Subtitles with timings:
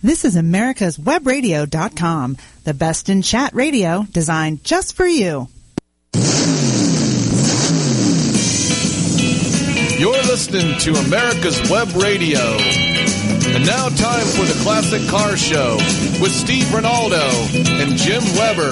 [0.00, 5.48] This is America's Webradio.com, the best in chat radio designed just for you.
[9.98, 12.38] You're listening to America's Web Radio.
[12.38, 15.74] And now time for the Classic Car Show
[16.22, 17.28] with Steve Rinaldo
[17.80, 18.70] and Jim Weber.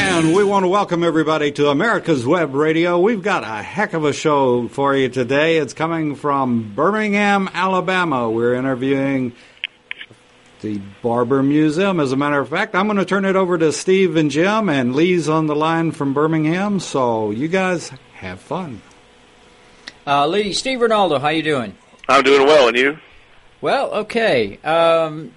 [0.00, 3.00] And we want to welcome everybody to America's Web Radio.
[3.00, 5.56] We've got a heck of a show for you today.
[5.56, 8.30] It's coming from Birmingham, Alabama.
[8.30, 9.32] We're interviewing
[10.60, 11.98] the Barber Museum.
[11.98, 14.68] As a matter of fact, I'm going to turn it over to Steve and Jim,
[14.68, 16.78] and Lee's on the line from Birmingham.
[16.78, 18.80] So you guys have fun.
[20.06, 21.76] Uh, Lee, Steve Rinaldo, how you doing?
[22.08, 22.98] I'm doing well, and you?
[23.60, 24.58] Well, okay.
[24.58, 25.32] Um,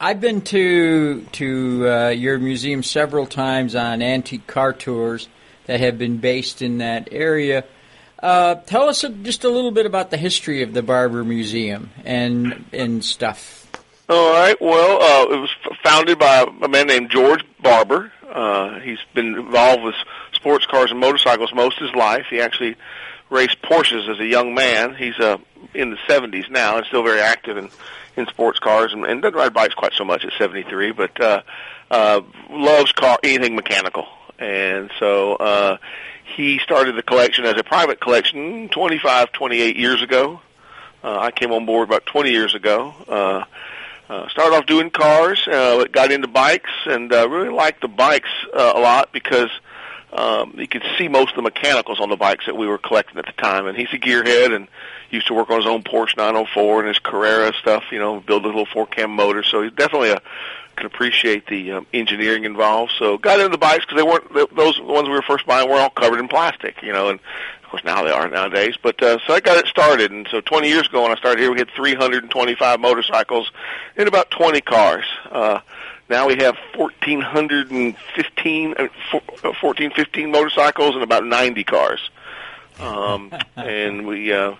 [0.00, 5.28] I've been to to uh, your museum several times on antique car tours
[5.66, 7.64] that have been based in that area.
[8.22, 12.64] Uh, tell us just a little bit about the history of the Barber Museum and
[12.72, 13.66] and stuff.
[14.08, 14.56] All right.
[14.60, 15.50] Well, uh, it was
[15.82, 18.12] founded by a man named George Barber.
[18.30, 19.96] Uh, he's been involved with
[20.32, 22.26] sports cars and motorcycles most of his life.
[22.30, 22.76] He actually
[23.30, 24.94] raced Porsches as a young man.
[24.94, 25.38] He's uh,
[25.74, 27.68] in the 70s now and still very active in
[28.18, 31.42] in sports cars and, and doesn't ride bikes quite so much at 73, but uh,
[31.90, 34.06] uh, loves car anything mechanical.
[34.38, 35.78] And so uh,
[36.36, 40.40] he started the collection as a private collection 25, 28 years ago.
[41.02, 42.94] Uh, I came on board about 20 years ago.
[43.08, 43.44] Uh,
[44.08, 48.30] uh, started off doing cars, uh, got into bikes, and uh, really liked the bikes
[48.54, 49.50] uh, a lot because
[50.12, 53.18] um, you could see most of the mechanicals on the bikes that we were collecting
[53.18, 53.66] at the time.
[53.66, 54.66] And he's a gearhead and
[55.10, 57.84] used to work on his own Porsche 904 and his Carrera stuff.
[57.90, 59.42] You know, build a little four cam motor.
[59.42, 60.22] So he's definitely a
[60.78, 62.92] can appreciate the um, engineering involved.
[62.98, 65.76] So got into the bikes because they weren't those ones we were first buying were
[65.76, 66.80] all covered in plastic.
[66.82, 67.20] You know, and
[67.62, 68.76] of course now they are nowadays.
[68.82, 71.40] But uh, so I got it started, and so 20 years ago when I started
[71.40, 73.50] here, we had 325 motorcycles
[73.96, 75.04] and about 20 cars.
[75.30, 75.60] Uh,
[76.08, 78.88] now we have 1,415, uh,
[79.60, 82.08] 14, 15 motorcycles and about 90 cars.
[82.80, 84.54] Um, and we, uh,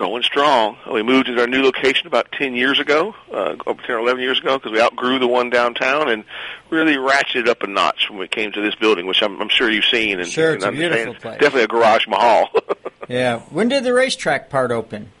[0.00, 0.76] going strong.
[0.90, 4.38] We moved into our new location about 10 years ago, uh, 10 or 11 years
[4.40, 6.24] ago, because we outgrew the one downtown and
[6.70, 9.70] really ratcheted up a notch when we came to this building, which I'm, I'm sure
[9.70, 10.18] you've seen.
[10.18, 11.38] And, sure, it's and a beautiful place.
[11.38, 12.48] Definitely a garage mahal.
[13.08, 13.40] yeah.
[13.50, 15.12] When did the racetrack part open?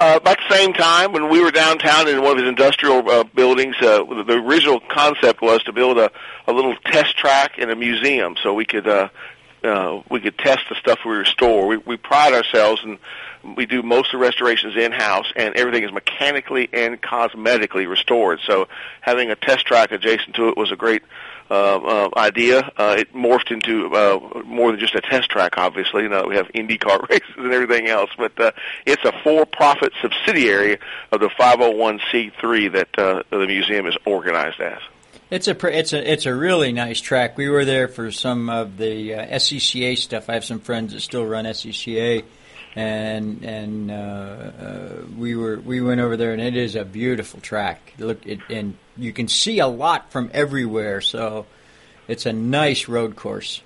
[0.00, 3.24] Uh, about the same time when we were downtown in one of his industrial uh,
[3.24, 6.10] buildings, uh, the original concept was to build a,
[6.46, 9.08] a little test track and a museum so we could uh,
[9.64, 11.66] uh, we could test the stuff we restore.
[11.66, 12.98] We, we pride ourselves and
[13.56, 18.40] we do most of the restorations in house, and everything is mechanically and cosmetically restored.
[18.46, 18.68] So
[19.00, 21.02] having a test track adjacent to it was a great
[21.50, 22.70] uh, uh, idea.
[22.76, 25.58] Uh, it morphed into uh, more than just a test track.
[25.58, 28.52] Obviously, know we have IndyCar races and everything else, but uh,
[28.86, 30.78] it's a for-profit subsidiary
[31.10, 34.80] of the 501c3 that uh, the museum is organized as.
[35.32, 37.38] It's a it's a it's a really nice track.
[37.38, 40.28] We were there for some of the uh, SCCA stuff.
[40.28, 42.22] I have some friends that still run SCCA,
[42.76, 47.40] and and uh, uh, we were we went over there, and it is a beautiful
[47.40, 47.94] track.
[47.98, 51.00] Look, it, and you can see a lot from everywhere.
[51.00, 51.46] So
[52.08, 53.62] it's a nice road course.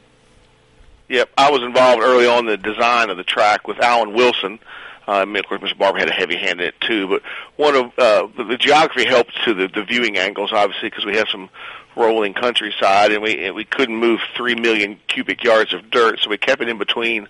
[1.08, 4.60] Yep, I was involved early on in the design of the track with Alan Wilson.
[5.06, 5.78] Uh, I mean, of course, Mr.
[5.78, 7.08] Barber had a heavy hand in it too.
[7.08, 7.22] But
[7.56, 11.16] one of uh, the, the geography helped to the, the viewing angles, obviously, because we
[11.16, 11.48] have some
[11.96, 16.30] rolling countryside, and we and we couldn't move three million cubic yards of dirt, so
[16.30, 17.26] we kept it in between,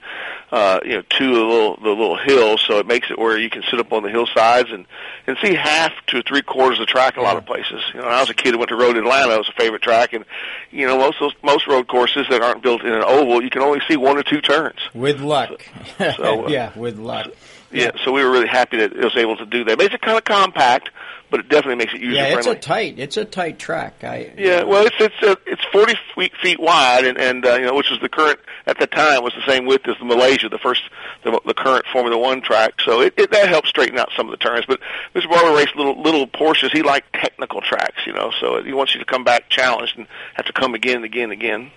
[0.50, 2.62] uh, you know, two of the little the little hills.
[2.66, 4.86] So it makes it where you can sit up on the hillsides and
[5.26, 7.82] and see half to three quarters of the track a lot of places.
[7.94, 9.60] You know, when I was a kid who went to Road Atlanta, it was a
[9.60, 10.24] favorite track, and
[10.70, 13.62] you know, most those, most road courses that aren't built in an oval, you can
[13.62, 14.78] only see one or two turns.
[14.92, 15.62] With luck,
[15.98, 17.28] so, so uh, yeah, with luck.
[17.72, 19.72] Yeah, so we were really happy that it was able to do that.
[19.72, 20.90] It makes it kind of compact,
[21.30, 22.32] but it definitely makes it user friendly.
[22.32, 24.04] Yeah, it's a tight, it's a tight track.
[24.04, 27.66] I yeah, well, it's it's uh, it's forty feet, feet wide, and and uh, you
[27.66, 30.48] know, which was the current at the time was the same width as the Malaysia,
[30.48, 30.82] the first
[31.24, 32.74] the, the current Formula One track.
[32.84, 34.64] So it, it that helps straighten out some of the turns.
[34.66, 34.80] But
[35.14, 35.28] Mr.
[35.28, 36.70] Barber raced little little Porsches.
[36.70, 40.06] He liked technical tracks, you know, so he wants you to come back challenged and
[40.34, 41.70] have to come again and again and again.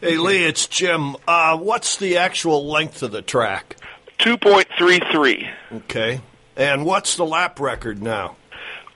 [0.00, 1.16] Hey Lee, it's Jim.
[1.26, 3.76] Uh, what's the actual length of the track?
[4.18, 5.50] 2.33.
[5.74, 6.20] Okay.
[6.56, 8.36] And what's the lap record now?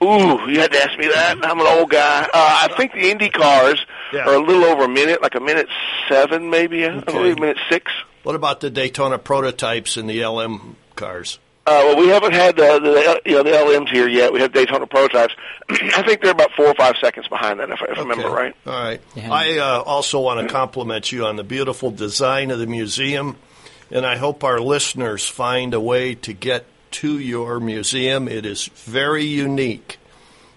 [0.03, 1.37] Ooh, you had to ask me that.
[1.43, 2.23] I'm an old guy.
[2.23, 4.27] Uh, I think the Indy cars Yeah.
[4.27, 5.67] are a little over a minute, like a minute
[6.09, 6.87] seven, maybe.
[6.87, 7.91] I believe minute six.
[8.23, 11.37] What about the Daytona prototypes and the LM cars?
[11.67, 14.33] Uh, well, we haven't had the, the you know the LMs here yet.
[14.33, 15.35] We have Daytona prototypes.
[15.69, 18.29] I think they're about four or five seconds behind that, if, I- if I remember
[18.31, 18.55] right.
[18.65, 18.99] All right.
[19.17, 23.37] I uh, also want to compliment you on the beautiful design of the museum,
[23.91, 28.27] and I hope our listeners find a way to get to your museum.
[28.27, 29.99] It is very unique.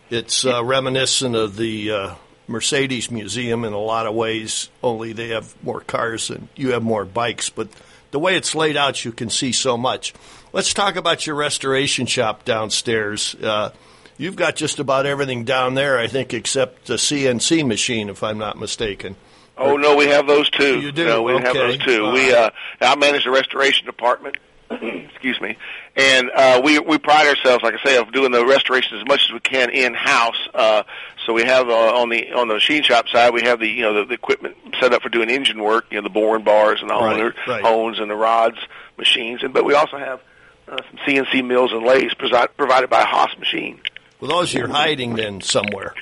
[0.08, 2.14] It's uh, reminiscent of the uh,
[2.46, 6.82] Mercedes Museum in a lot of ways, only they have more cars and you have
[6.82, 7.50] more bikes.
[7.50, 7.69] But
[8.10, 10.14] the way it's laid out, you can see so much.
[10.52, 13.34] Let's talk about your restoration shop downstairs.
[13.34, 13.70] Uh,
[14.16, 18.38] you've got just about everything down there, I think, except the CNC machine, if I'm
[18.38, 19.16] not mistaken.
[19.56, 20.81] Oh no, we have those too.
[20.81, 21.05] You do?
[21.05, 22.05] No, we have those too.
[22.06, 24.37] All We uh, I manage the restoration department.
[24.71, 25.56] Excuse me,
[25.95, 29.23] and uh, we we pride ourselves, like I say, of doing the restoration as much
[29.27, 30.37] as we can in house.
[30.53, 30.83] Uh,
[31.27, 33.83] so we have uh, on the on the machine shop side, we have the you
[33.83, 36.81] know the, the equipment set up for doing engine work, you know the boring bars
[36.83, 37.62] and all the Right, right.
[37.62, 38.56] hones and the rods
[38.99, 40.21] machines, and but we also have
[40.67, 43.81] uh, some CNC mills and lathes provided by Haas Machine.
[44.21, 45.95] Well, those you're hiding then somewhere,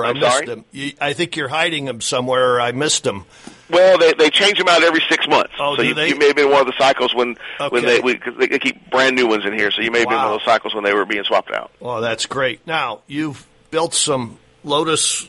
[0.00, 0.64] or I I'm missed sorry?
[0.72, 3.24] You, I think you're hiding them somewhere, or I missed them.
[3.70, 5.52] Well, they they change them out every six months.
[5.58, 7.36] Oh, so you, you may have been one of the cycles when
[7.70, 7.96] when Okay.
[7.96, 9.70] they we, 'cause they keep brand new ones in here.
[9.72, 11.70] So you may have been one of those cycles when they were being swapped out.
[11.82, 12.64] Oh, that's great.
[12.66, 15.28] Now you've built some Lotus,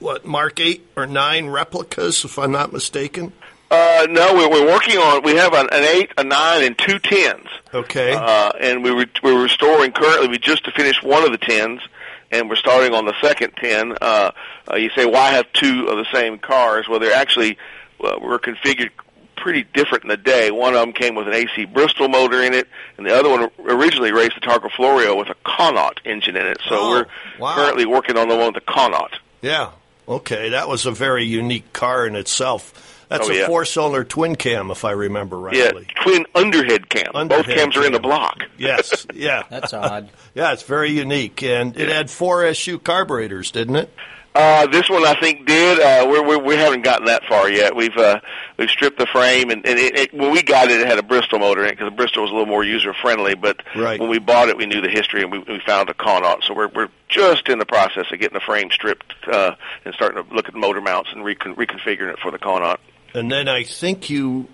[0.00, 3.32] what Mark eight or nine replicas, if I'm not mistaken.
[3.70, 5.22] Uh, no, we're, we're working on.
[5.22, 7.46] We have an, an eight, a nine, and two tens.
[7.74, 8.14] Okay.
[8.14, 10.26] Uh, and we re- we're restoring currently.
[10.28, 11.82] We just finished one of the tens,
[12.30, 13.92] and we're starting on the second ten.
[14.00, 14.30] Uh,
[14.70, 16.86] uh, you say why have two of the same cars?
[16.88, 17.58] Well, they're actually
[18.02, 18.90] uh, were configured
[19.36, 20.50] pretty different in the day.
[20.50, 22.66] One of them came with an AC Bristol motor in it,
[22.96, 26.58] and the other one originally raced the Targa Florio with a Connaught engine in it.
[26.68, 27.06] So Oh, we're
[27.38, 27.54] wow.
[27.54, 29.18] currently working on the one with the Connaught.
[29.42, 29.70] yeah.
[30.08, 32.97] Okay, that was a very unique car in itself.
[33.08, 33.46] That's Oh, a yeah.
[33.46, 35.58] four-cylinder twin cam, if I remember rightly.
[35.60, 35.86] Yeah, rightly.
[36.02, 37.12] twin underhead cam.
[37.28, 38.42] Both Underhead cams are in the block.
[38.58, 39.06] Yes.
[39.14, 39.44] Yeah.
[39.50, 40.10] That's odd.
[40.34, 43.92] Yeah, it's very unique, and it had four SU carburetors, didn't it?
[44.34, 45.80] Uh, this one I think did.
[45.80, 47.74] Uh, we're, we're, we haven't gotten that far yet.
[47.74, 48.20] We've uh,
[48.56, 51.02] we've stripped the frame, and, and it, it, when we got it, it had a
[51.02, 53.34] Bristol motor in it because the Bristol was a little more user friendly.
[53.34, 53.98] But Right.
[53.98, 56.44] when we bought it, we knew the history, and we, we found a Connaught.
[56.44, 60.22] So we're we're just in the process of getting the frame stripped uh, and starting
[60.22, 62.78] to look at the motor mounts and recon- reconfiguring it for the Connaught.
[63.14, 64.48] And then I think you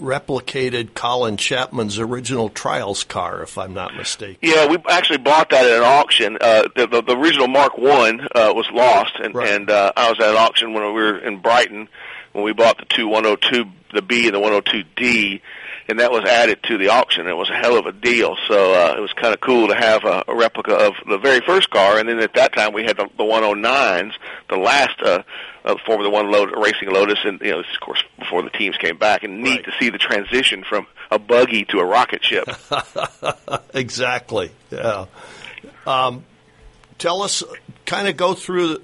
[0.00, 4.38] replicated Colin Chapman's original trials car, if I'm not mistaken.
[4.40, 6.38] Yeah, we actually bought that at an auction.
[6.40, 9.50] Uh, the, the, the original Mark One uh, was lost, and, Right.
[9.50, 11.88] and uh, I was at an auction when we were in Brighton
[12.32, 15.40] when we bought the two 102, the B and the 102D,
[15.90, 17.26] and that was added to the auction.
[17.26, 18.36] It was a hell of a deal.
[18.48, 21.40] So uh, it was kind of cool to have a, a replica of the very
[21.40, 24.12] first car, and then at that time we had the, the 109s,
[24.48, 25.22] the last uh,
[25.64, 28.50] uh, Formula One load, racing Lotus, and you know, this is, of course, before the
[28.50, 29.64] teams came back, and neat Right.
[29.64, 32.48] to see the transition from a buggy to a rocket ship.
[33.74, 34.52] exactly.
[34.70, 35.06] Yeah.
[35.86, 36.24] Um,
[36.98, 37.42] tell us,
[37.84, 38.82] kind of go through the,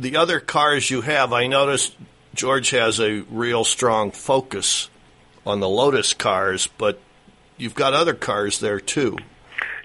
[0.00, 1.32] the other cars you have.
[1.32, 1.94] I noticed
[2.34, 4.90] George has a real strong focus
[5.46, 7.00] on the Lotus cars, but
[7.56, 9.18] you've got other cars there too.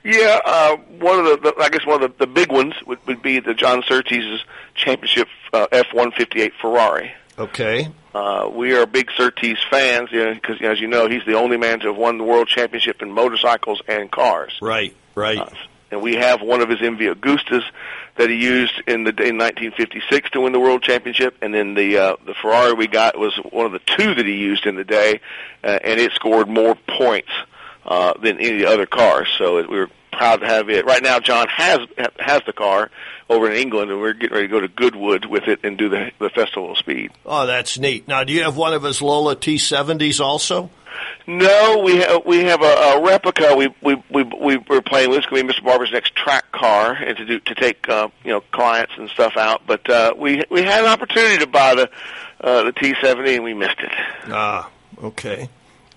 [0.03, 3.05] Yeah, uh, one of the, the I guess one of the, the big ones would,
[3.05, 4.41] would be the John Surtees'
[4.73, 7.11] championship uh, F158 Ferrari.
[7.37, 7.89] Okay.
[8.13, 11.57] Uh, we are big Surtees fans because, you know, as you know, he's the only
[11.57, 14.57] man to have won the world championship in motorcycles and cars.
[14.61, 14.95] Right.
[15.15, 15.39] Right.
[15.39, 15.49] Uh,
[15.91, 17.63] and we have one of his MV Agustas
[18.19, 21.97] that he used in the in 1956 to win the world championship, and then the
[21.97, 24.83] uh, the Ferrari we got was one of the two that he used in the
[24.83, 25.21] day,
[25.63, 27.29] uh, and it scored more points
[27.85, 29.29] uh, than any other cars.
[29.37, 30.85] So we were proud to have it.
[30.85, 31.79] Right now, John has
[32.19, 32.91] has the car
[33.29, 35.87] over in England, and we're getting ready to go to Goodwood with it and do
[35.87, 37.11] the the Festival of Speed.
[37.25, 38.05] Oh, that's neat.
[38.05, 40.69] Now, do you have one of his Lola T70s also?
[41.27, 43.55] No, we have we have a, a replica.
[43.55, 45.11] We we we we were playing.
[45.11, 45.63] This is going to be Mr.
[45.63, 49.37] Barber's next track car, and to do to take uh, you know clients and stuff
[49.37, 49.61] out.
[49.67, 51.89] But uh, we we had an opportunity to buy the
[52.41, 53.91] uh, the T70, and we missed it.
[54.27, 54.69] Ah,
[55.03, 55.49] okay.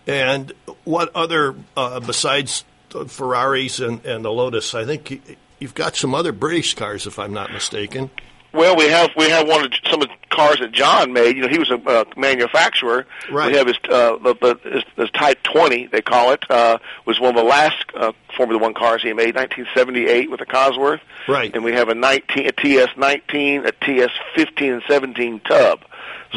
[0.07, 0.53] And
[0.85, 2.65] what other, uh, besides
[3.07, 5.21] Ferraris and, and the Lotus, I think you,
[5.61, 8.11] you've got some other British cars, if I'm not mistaken.
[8.53, 11.37] Well, we have we have one of some of the cars that John made.
[11.37, 13.07] You know, he was a uh, manufacturer.
[13.31, 13.51] Right.
[13.51, 17.19] We have his uh, the, the his, his Type 20, they call it, uh, was
[17.21, 21.01] one of the last uh, Formula One cars he made, 1978, with a Cosworth.
[21.29, 21.55] Right.
[21.55, 25.81] And we have a 19, a TS19, a TS15, and 17 tub.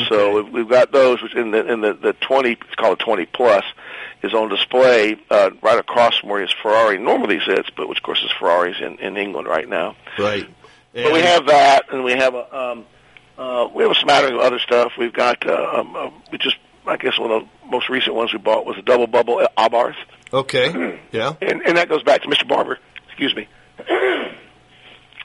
[0.08, 3.04] So we've, we've got those, which in the in the the 20, it's called a
[3.04, 3.64] 20 plus,
[4.24, 8.04] is on display uh, right across from where his Ferrari normally sits, but which of
[8.04, 9.96] course is Ferrari's in in England right now.
[10.18, 10.48] Right.
[11.04, 12.86] But we have that, and we have a um,
[13.38, 14.94] uh, we have a smattering of other stuff.
[14.98, 16.56] We've got uh, um, uh, we just
[16.88, 19.96] I guess one of the most recent ones we bought was a double bubble Abarth,
[20.32, 21.00] Okay.
[21.12, 21.34] Yeah.
[21.42, 22.48] and and that goes back to Mr.
[22.48, 22.80] Barber.
[23.08, 23.48] Excuse me.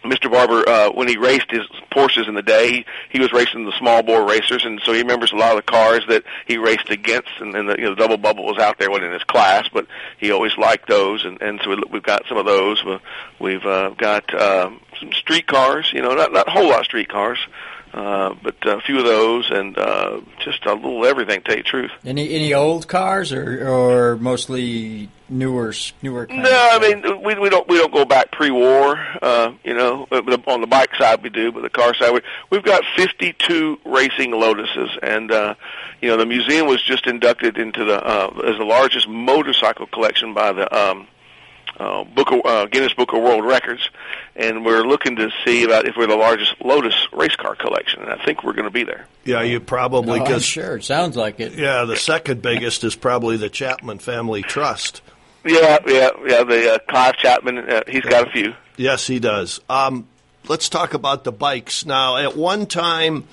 [0.04, 0.30] Mr.
[0.30, 2.73] Barber, uh, when he raced his Porsches in the day.
[2.73, 5.57] He, he was racing the small bore racers, and so he remembers a lot of
[5.57, 7.30] the cars that he raced against.
[7.40, 9.87] And, and the, you know, double bubble was out there, wasn't in his class, but
[10.19, 12.83] he always liked those, and and so we, we've got some of those.
[13.38, 16.85] We've uh, got uh, some street cars, you know, not not a whole lot of
[16.87, 17.38] street cars.
[17.93, 21.41] Uh, but a few of those, and uh, just a little everything.
[21.41, 21.91] To tell you the truth.
[22.05, 26.27] Any any old cars, or or mostly newer newer?
[26.31, 28.97] no, I mean we we don't we don't go back pre-war.
[29.21, 32.21] Uh, you know, on the bike side we do, but the car side we
[32.51, 35.55] we've got 52 racing Lotuses, and uh,
[36.01, 40.33] you know the museum was just inducted into the uh, as the largest motorcycle collection
[40.33, 40.73] by the.
[40.73, 41.09] Um,
[41.81, 43.89] uh, Book of, uh, Guinness Book of World Records,
[44.37, 48.11] and we're looking to see about if we're the largest Lotus race car collection, and
[48.11, 49.07] I think we're going to be there.
[49.25, 50.21] Yeah, you probably.
[50.21, 51.55] Oh, sure, it sounds like it.
[51.55, 55.01] Yeah, the second biggest is probably the Chapman Family Trust.
[55.45, 56.45] Yeah, yeah, yeah.
[56.45, 58.55] The uh, Clive Chapman, uh, he's got a few.
[58.77, 59.61] Yes, he does.
[59.71, 60.07] Um,
[60.49, 62.19] let's talk about the bikes now.
[62.19, 63.25] At one time,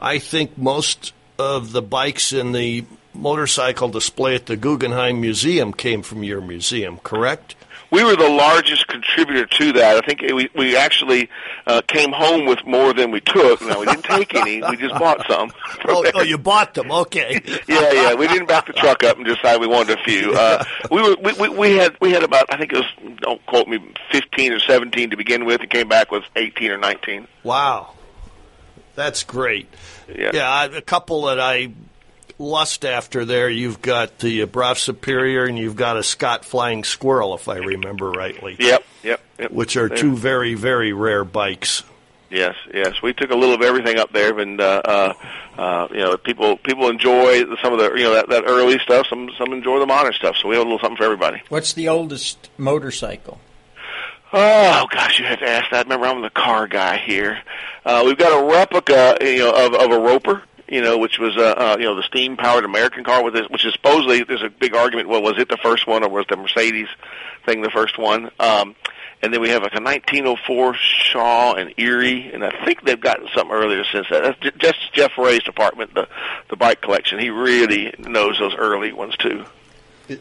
[0.00, 6.02] I think most of the bikes in the motorcycle display at the Guggenheim Museum came
[6.02, 7.54] from your museum, correct?
[7.92, 9.96] We were the largest contributor to that.
[9.96, 11.28] I think we we actually
[11.66, 13.60] uh, came home with more than we took.
[13.60, 14.62] No, we didn't take any.
[14.62, 15.52] We just bought some.
[15.84, 16.90] oh, oh, you bought them?
[16.90, 17.40] Okay.
[17.68, 18.14] yeah, yeah.
[18.14, 20.32] We didn't back the truck up and decide we wanted a few.
[20.32, 23.44] Uh, we were we, we we had we had about I think it was don't
[23.46, 23.78] quote me
[24.10, 27.28] fifteen or seventeen to begin with, and came back with eighteen or nineteen.
[27.44, 27.92] Wow,
[28.94, 29.68] that's great.
[30.08, 30.64] Yeah, yeah.
[30.64, 31.72] A couple that I
[32.42, 37.34] lust after there, you've got the Brough Superior and you've got a Scott Flying Squirrel,
[37.34, 38.56] if I remember rightly.
[38.58, 39.20] Yep, yep.
[39.38, 39.50] yep.
[39.52, 41.84] Which are two very, very rare bikes.
[42.28, 43.02] Yes, yes.
[43.02, 45.12] We took a little of everything up there, and uh, uh,
[45.58, 49.06] uh, you know, people people enjoy some of the you know that, that early stuff.
[49.06, 50.36] Some some enjoy the modern stuff.
[50.40, 51.42] So we have a little something for everybody.
[51.50, 53.38] What's the oldest motorcycle?
[54.32, 55.84] Oh gosh, you have to ask that.
[55.84, 57.38] Remember, I'm the car guy here.
[57.84, 61.36] Uh, we've got a replica, you know, of, of a Roper you know, which was
[61.36, 64.42] uh, uh, you know the steam powered American car with this, which is supposedly there's
[64.42, 65.06] a big argument.
[65.06, 66.88] Well, was it the first one or was the Mercedes
[67.44, 68.30] thing the first one?
[68.40, 68.74] Um,
[69.20, 73.28] and then we have like a 1904 Shaw and Erie, and I think they've gotten
[73.34, 74.22] something earlier since that.
[74.40, 76.08] That's just Jeff Ray's department, the
[76.48, 77.18] the bike collection.
[77.18, 79.44] He really knows those early ones too.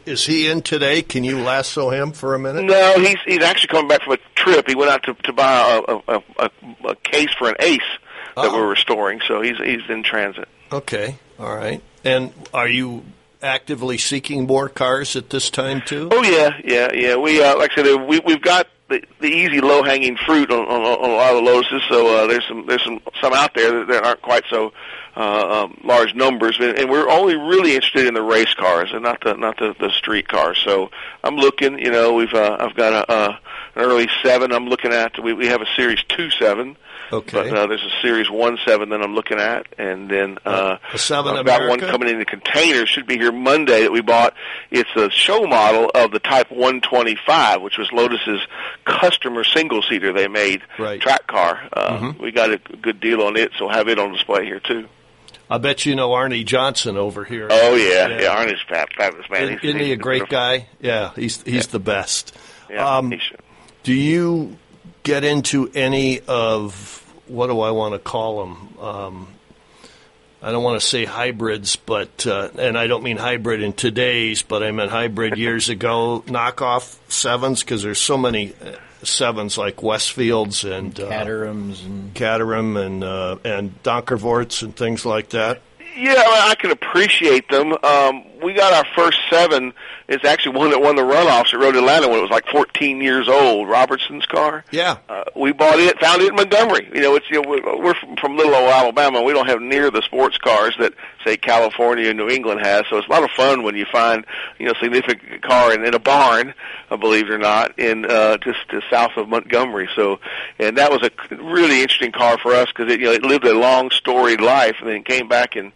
[0.06, 1.02] Is he in today?
[1.02, 2.66] Can you lasso him for a minute?
[2.66, 4.68] No, he's he's actually coming back from a trip.
[4.68, 6.50] He went out to to buy a a, a,
[6.90, 7.80] a case for an Ace
[8.36, 8.54] that oh.
[8.54, 9.22] we're restoring.
[9.28, 10.48] So he's he's in transit.
[10.72, 11.82] Okay, all right.
[12.04, 13.04] And are you
[13.42, 16.10] actively seeking more cars at this time too?
[16.12, 17.16] Oh yeah, yeah, yeah.
[17.16, 20.60] We uh, like I said, we we've got the, the easy low hanging fruit on,
[20.60, 21.88] on, on a lot of the Lotuses.
[21.90, 24.74] So uh, there's some there's some some out there that, that aren't quite so
[25.16, 29.04] uh, um, large numbers, and, and we're only really interested in the race cars and
[29.04, 30.62] not the not the, the street cars.
[30.64, 30.92] So
[31.24, 31.80] I'm looking.
[31.80, 33.38] You know, we've uh, I've got a, uh,
[33.76, 34.52] an early seven.
[34.52, 35.22] I'm looking at.
[35.22, 36.78] We we have a series two seven.
[37.12, 37.50] Okay.
[37.50, 40.78] But uh, there's a Series One Seven that I'm looking at, and then uh.
[40.94, 42.86] I've got one coming in the container.
[42.86, 44.34] Should be here Monday that we bought.
[44.70, 48.42] It's a show model of the Type 125, which was Lotus's
[48.86, 51.02] customer single seater they made right.
[51.02, 51.62] track car.
[51.74, 52.24] Uh, mm-hmm.
[52.24, 54.88] We got a good deal on it, so we'll have it on display here too.
[55.50, 57.50] I bet you know Arnie Johnson over here.
[57.52, 59.44] Oh yeah, yeah, yeah Arnie's fabulous man.
[59.44, 60.68] Isn't, isn't he a great guy?
[60.80, 61.72] Yeah, he's he's yeah.
[61.72, 62.38] the best.
[62.70, 63.14] Yeah, um,
[63.84, 64.58] do you
[65.04, 68.78] get into any of what do I want to call them?
[68.80, 69.28] Um,
[70.42, 74.42] I don't want to say hybrids, but uh, and I don't mean hybrid in today's,
[74.42, 76.24] but I meant hybrid years ago.
[76.26, 81.08] Knockoff sevens because there's so many uh, sevens like Westfields and uh,
[81.80, 85.62] and Caterham and uh, and Donkervoorts and things like that.
[85.96, 87.74] Yeah, I can appreciate them.
[87.84, 89.74] Um, we got our first seven.
[90.08, 93.02] It's actually one that won the runoffs at Road Atlanta when it was like 14
[93.02, 93.70] years old.
[93.70, 94.66] Robertson's car.
[94.72, 94.98] Yeah.
[95.08, 96.90] Uh, we bought it, found it in Montgomery.
[96.94, 99.22] You know, it's you know we're from, from little old Alabama.
[99.22, 100.94] We don't have near the sports cars that
[101.26, 102.86] say California and New England has.
[102.90, 104.26] So it's a lot of fun when you find
[104.60, 106.54] you know significant car in, in a barn,
[106.90, 109.90] uh, believe it or not, in uh, just to south of Montgomery.
[109.96, 110.20] So,
[110.60, 113.46] and that was a really interesting car for us because it you know it lived
[113.46, 115.72] a long storied life and then came back and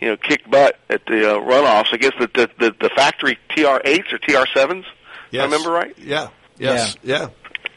[0.00, 1.92] you know, kicked butt at the uh, runoffs.
[1.92, 4.84] I guess the the, the, the factory TR8s or TR7s.
[5.30, 5.42] Yes.
[5.42, 5.94] I remember right.
[5.98, 6.28] Yeah.
[6.58, 6.96] Yes.
[7.02, 7.28] Yeah.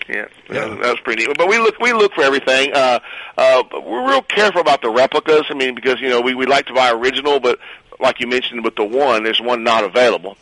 [0.10, 0.28] Yeah.
[0.50, 1.38] Yeah, that was pretty neat.
[1.38, 2.74] But we look we look for everything.
[2.74, 3.00] Uh,
[3.38, 5.46] uh, we're real careful about the replicas.
[5.50, 7.60] I mean, because you know we we like to buy original, but
[8.00, 10.38] like you mentioned with the one, there's one not available.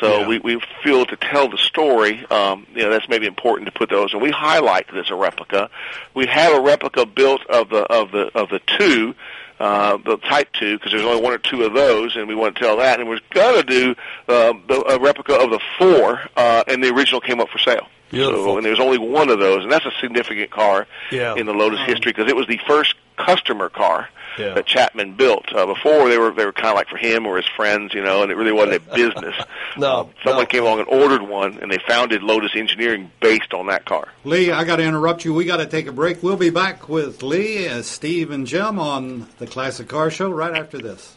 [0.00, 0.26] So yeah.
[0.26, 3.88] we, we feel to tell the story, um, you know, that's maybe important to put
[3.88, 5.70] those, and we highlight that it's a replica.
[6.12, 9.14] We have a replica built of the of the of the two,
[9.58, 12.54] uh, the Type 2 because there's only one or two of those, and we want
[12.56, 13.00] to tell that.
[13.00, 13.94] And we're going to do
[14.28, 17.86] uh, the, a replica of the 4, uh, and the original came up for sale.
[18.10, 18.44] Beautiful.
[18.44, 21.34] So, and there's only one of those, and that's a significant car Yeah.
[21.36, 24.08] in the Lotus history because it was the first customer car
[24.38, 24.54] Yeah.
[24.54, 25.52] that Chapman built.
[25.52, 28.02] Uh, before they were they were kind of like for him or his friends, you
[28.02, 29.34] know, and it really wasn't a business.
[29.78, 30.46] No, Uh, someone no.
[30.46, 34.08] came along and ordered one, and they founded Lotus Engineering based on that car.
[34.24, 35.34] Lee, I got to interrupt you.
[35.34, 36.22] We got to take a break.
[36.22, 40.54] We'll be back with Lee, uh, Steve, and Jim on the Classic Car Show right
[40.54, 41.16] after this.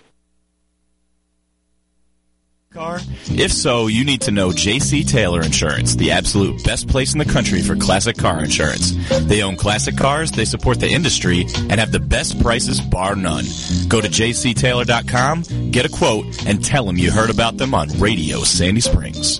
[2.70, 3.00] Car?
[3.32, 7.26] If so, you need to know JC Taylor Insurance, the absolute best place in the
[7.26, 8.94] country for classic car insurance.
[9.22, 13.46] They own classic cars, they support the industry, and have the best prices bar none.
[13.88, 18.40] Go to jctaylor.com, get a quote, and tell them you heard about them on Radio
[18.44, 19.40] Sandy Springs.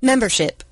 [0.00, 0.62] Membership.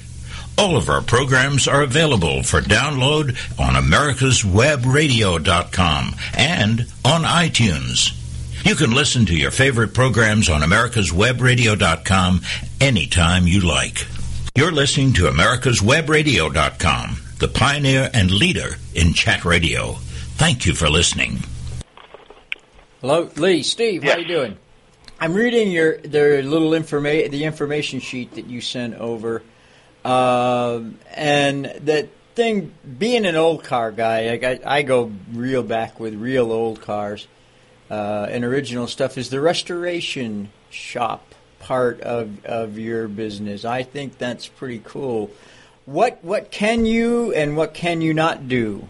[0.57, 8.15] All of our programs are available for download on americaswebradio.com and on iTunes.
[8.65, 12.41] You can listen to your favorite programs on americaswebradio.com
[12.81, 14.05] anytime you like.
[14.55, 19.93] You're listening to americaswebradio.com, the pioneer and leader in chat radio.
[20.37, 21.39] Thank you for listening.
[23.01, 24.19] Hello, Lee, Steve, how Yes.
[24.19, 24.57] you doing?
[25.21, 29.41] I'm reading your their little informa- the information sheet that you sent over,
[30.05, 32.71] um, and that thing.
[32.97, 37.27] Being an old car guy, like I, I go real back with real old cars
[37.91, 39.17] uh, and original stuff.
[39.17, 41.28] Is the restoration shop
[41.59, 43.65] part of of your business?
[43.65, 45.31] I think that's pretty cool.
[45.86, 48.88] What what can you and what can you not do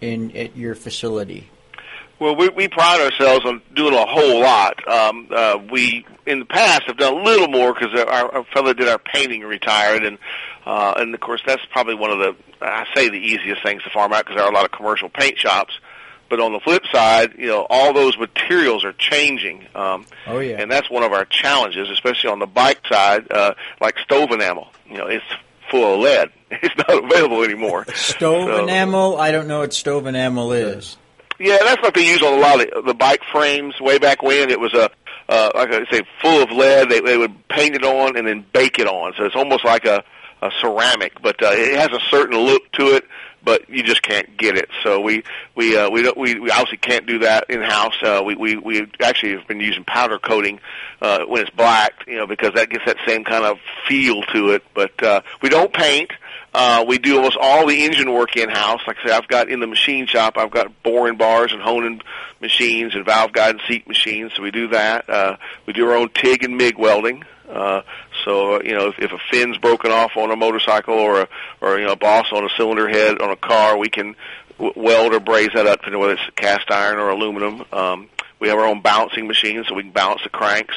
[0.00, 1.48] in at your facility?
[2.18, 4.86] Well, we, we pride ourselves on doing a whole lot.
[4.86, 8.72] Um, uh, we, in the past, have done a little more because our, our fellow
[8.72, 10.18] did our painting retired, and
[10.64, 13.90] uh, and of course that's probably one of the I say the easiest things to
[13.90, 15.74] farm out because there are a lot of commercial paint shops.
[16.32, 19.66] But on the flip side, you know, all those materials are changing.
[19.74, 20.56] Um, Oh, yeah.
[20.62, 24.68] and that's one of our challenges, especially on the bike side, uh, like stove enamel.
[24.90, 25.26] You know, it's
[25.70, 26.30] full of lead.
[26.62, 27.84] It's not available anymore.
[27.94, 29.18] Stove So- enamel?
[29.20, 30.96] I don't know what stove enamel is.
[31.38, 34.48] Yeah, that's what they use on a lot of the bike frames way back when.
[34.48, 34.88] It was a
[35.28, 36.88] uh, like I say, full of lead.
[36.88, 39.84] They they would paint it on and then bake it on, so it's almost like
[39.84, 40.02] a,
[40.40, 43.04] a ceramic, but uh, it has a certain look to it.
[43.44, 44.68] But you just can't get it.
[44.82, 45.24] So we
[45.54, 47.94] we uh, we don't we, we obviously can't do that in house.
[48.02, 50.60] Uh, we we we actually have been using powder coating
[51.00, 54.50] uh, when it's black, you know, because that gets that same kind of feel to
[54.50, 54.62] it.
[54.74, 56.12] But uh, we don't paint.
[56.54, 58.80] Uh, we do almost all the engine work in house.
[58.86, 62.02] Like I say, I've got in the machine shop, I've got boring bars and honing
[62.40, 64.32] machines and valve guide and seat machines.
[64.36, 65.08] So we do that.
[65.08, 67.24] Uh, we do our own TIG and MIG welding.
[67.48, 67.82] Uh,
[68.24, 71.28] so you know, if, if a fin's broken off on a motorcycle or a,
[71.60, 74.14] or you know a boss on a cylinder head on a car, we can
[74.58, 77.64] w- weld or braze that up, depending whether it's cast iron or aluminum.
[77.72, 80.74] Um, we have our own balancing machine, so we can balance the cranks.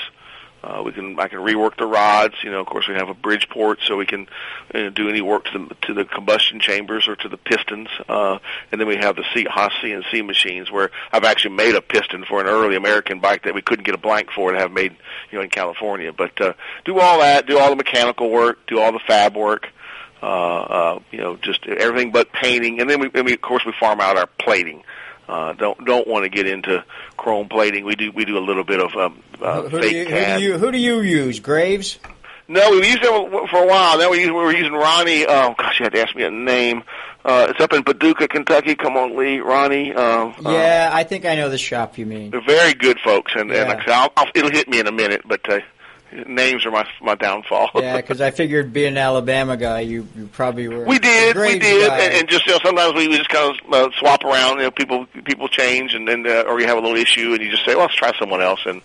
[0.86, 2.36] We can I can rework the rods.
[2.44, 4.28] You know, of course, we have a Bridgeport, so we can
[4.74, 7.88] you know, do any work to the to the combustion chambers or to the pistons.
[8.08, 8.40] Uh,
[8.72, 12.26] and then we have the C, Haas CNC machines, where I've actually made a piston
[12.26, 14.96] for an early American bike that we couldn't get a blank for to have made
[15.32, 16.12] you know in California.
[16.12, 19.70] But uh, do all that, do all the mechanical work, do all the fab work.
[20.24, 23.64] Uh, uh, you know, just everything but painting, and then we, and we of course
[23.66, 24.80] we farm out our plating.
[24.80, 24.84] Uh,
[25.28, 26.84] don't don't want to get into
[27.18, 27.86] chrome plating.
[27.86, 30.26] We do we do a little bit of um, uh, who, do fake you, who,
[30.38, 31.40] do you, who do you use?
[31.40, 32.00] Graves?
[32.48, 33.98] No, we've used it for a while.
[33.98, 35.26] Now we use, we were using Ronnie.
[35.26, 36.84] Oh gosh, you had to ask me a name.
[37.24, 38.76] Uh, it's up in Paducah, Kentucky.
[38.76, 39.92] Come on, Lee, Ronnie.
[39.96, 42.28] Uh, Yeah, I think I know the shop you mean.
[42.28, 43.80] uh, they're very good folks, and, and I Yeah.
[43.80, 45.58] said, I'll, I'll, it'll hit me in a minute, but uh,
[46.12, 47.70] names are my my downfall.
[47.76, 50.86] Yeah, because I figured being an Alabama guy, you, you probably were.
[50.86, 53.74] We did, we did, and, and just you know, sometimes we, we just kind of
[53.74, 54.58] uh, swap around.
[54.58, 57.42] You know, people people change, and then uh, or you have a little issue, and
[57.42, 58.82] you just say, "Well, let's try someone else." And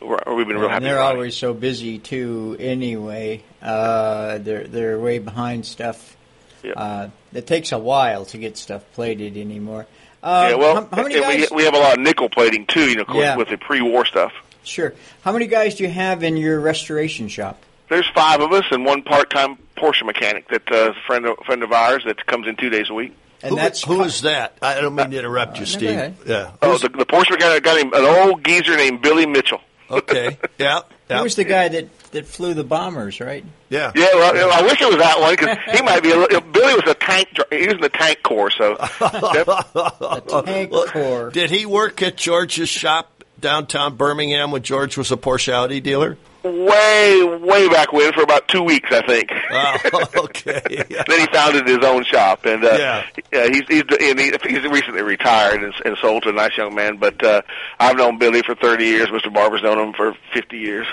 [0.00, 0.84] we've been real and happy.
[0.84, 1.16] they're about it.
[1.16, 2.56] always so busy too.
[2.58, 6.16] Anyway, uh, they're they're way behind stuff.
[6.62, 6.72] Yeah.
[6.72, 9.86] Uh, it takes a while to get stuff plated anymore.
[10.22, 11.50] yeah, well, how, how many guys?
[11.50, 12.88] we we have a lot of nickel plating too.
[12.90, 13.36] You know, Yeah.
[13.36, 14.32] with the pre-war stuff.
[14.64, 14.94] Sure.
[15.22, 17.62] How many guys do you have in your restoration shop?
[17.88, 21.62] There's five of us and one part-time Porsche mechanic that uh, a friend of, friend
[21.62, 23.16] of ours that comes in two days a week.
[23.42, 24.58] And Who- that's who is that?
[24.60, 25.90] I don't mean to interrupt you, no, Steve.
[25.90, 26.16] ahead.
[26.26, 26.50] Yeah.
[26.60, 29.60] Oh, the, the Porsche mechanic got him an old geezer named Billy Mitchell.
[29.90, 30.36] Okay.
[30.58, 30.80] Yeah.
[31.08, 33.44] He was the guy that, that flew the bombers, right?
[33.68, 33.90] Yeah.
[33.96, 36.12] Yeah, well, you I wish it was that one because he might be.
[36.12, 37.28] A little, Billy was a tank.
[37.50, 38.74] He was in the tank corps, so
[39.34, 41.30] The tank corps.
[41.30, 46.16] Did he work at George's shop downtown Birmingham when George was a Porsche Audi dealer?
[46.42, 49.30] way, way back when for about two weeks, I think.
[49.50, 50.62] Oh, okay.
[50.88, 51.02] Yeah.
[51.06, 53.06] then he founded his own shop, and uh, Yeah.
[53.30, 56.74] yeah, he's he's and he, he's recently retired and, and sold to a nice young
[56.74, 56.96] man.
[56.96, 57.42] But uh,
[57.78, 59.08] I've known Billy for thirty years.
[59.08, 59.30] Mr.
[59.32, 60.86] Barber's known him for fifty years.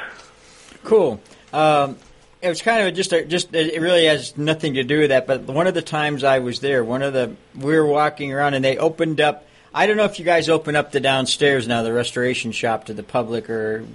[0.83, 1.21] Cool.
[1.53, 1.97] Um,
[2.41, 5.27] it was kind of just a, just it really has nothing to do with that.
[5.27, 8.53] But one of the times I was there, one of the we were walking around
[8.53, 9.45] and they opened up.
[9.73, 12.93] I don't know if you guys open up the downstairs now, the restoration shop to
[12.93, 13.85] the public or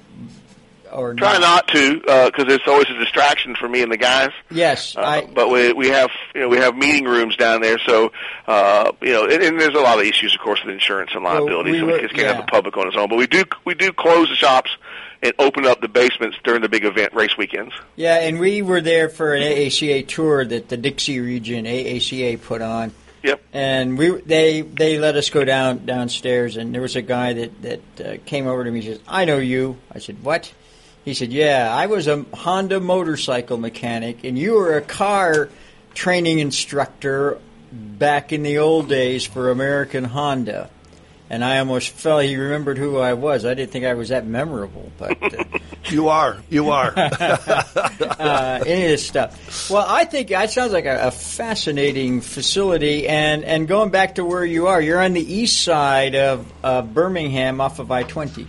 [0.93, 4.29] or Try not to, because it's always a distraction for me and the guys.
[4.51, 5.21] Yes, Uh, I.
[5.25, 8.13] but we we have you know we have meeting rooms down there, so
[8.47, 11.25] uh, you know, and, and there's a lot of issues, of course, with insurance and
[11.25, 11.73] Well, liability.
[11.73, 12.35] we so were- we just can't yeah.
[12.35, 13.09] have the public on its own.
[13.09, 14.71] But we do we do close the shops
[15.23, 17.73] and open up the basements during the big event race weekends.
[17.97, 22.61] Yeah, and we were there for an AACA tour that the Dixie region AACA put
[22.61, 22.93] on.
[23.53, 27.63] And we they they let us go down downstairs, and there was a guy that
[27.63, 28.81] that uh, came over to me.
[28.81, 30.53] and says, "I know you." I said, "What?"
[31.05, 35.49] He said, "Yeah, I was a Honda motorcycle mechanic, and you were a car
[35.95, 37.39] training instructor
[37.73, 40.71] back in the old days for American Honda."
[41.33, 43.47] And I almost felt he remembered who I was.
[43.47, 45.21] I didn't think I was that memorable, but.
[45.23, 45.45] Uh,
[45.91, 46.39] You are.
[46.49, 46.93] You are.
[46.97, 49.69] uh, any of this stuff.
[49.69, 53.09] Well, I think that sounds like a, a fascinating facility.
[53.09, 56.83] And, and going back to where you are, you're on the east side of uh,
[56.83, 58.47] Birmingham off of I 20.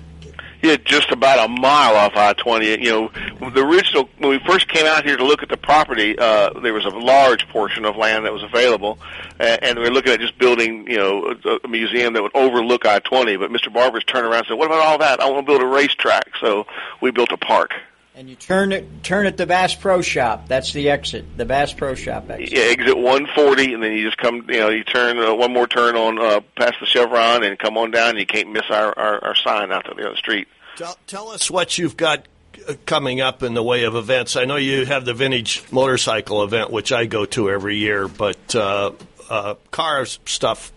[0.63, 2.81] Yeah, just about a mile off I-20.
[2.81, 6.17] You know, the original when we first came out here to look at the property,
[6.17, 8.97] uh, there was a large portion of land that was available,
[9.39, 12.33] and, and we were looking at just building, you know, a, a museum that would
[12.33, 13.37] overlook I-20.
[13.37, 13.73] But Mr.
[13.73, 15.19] Barber's turned around and said, "What about all that?
[15.19, 16.65] I want to build a racetrack." So
[17.01, 17.73] we built a park.
[18.15, 20.47] And you turn it, turn at the Bass Pro Shop.
[20.47, 22.51] That's the exit, the Bass Pro Shop exit.
[22.51, 25.67] Yeah, exit 140, and then you just come, you know, you turn uh, one more
[25.67, 28.11] turn on uh, past the Chevron and come on down.
[28.11, 30.47] And you can't miss our, our, our sign out to the other street.
[30.75, 32.27] tell, tell us what you've got
[32.67, 34.35] uh, coming up in the way of events.
[34.35, 38.55] I know you have the vintage motorcycle event, which I go to every year, but
[38.55, 38.91] uh,
[39.27, 40.71] uh, cars stuff.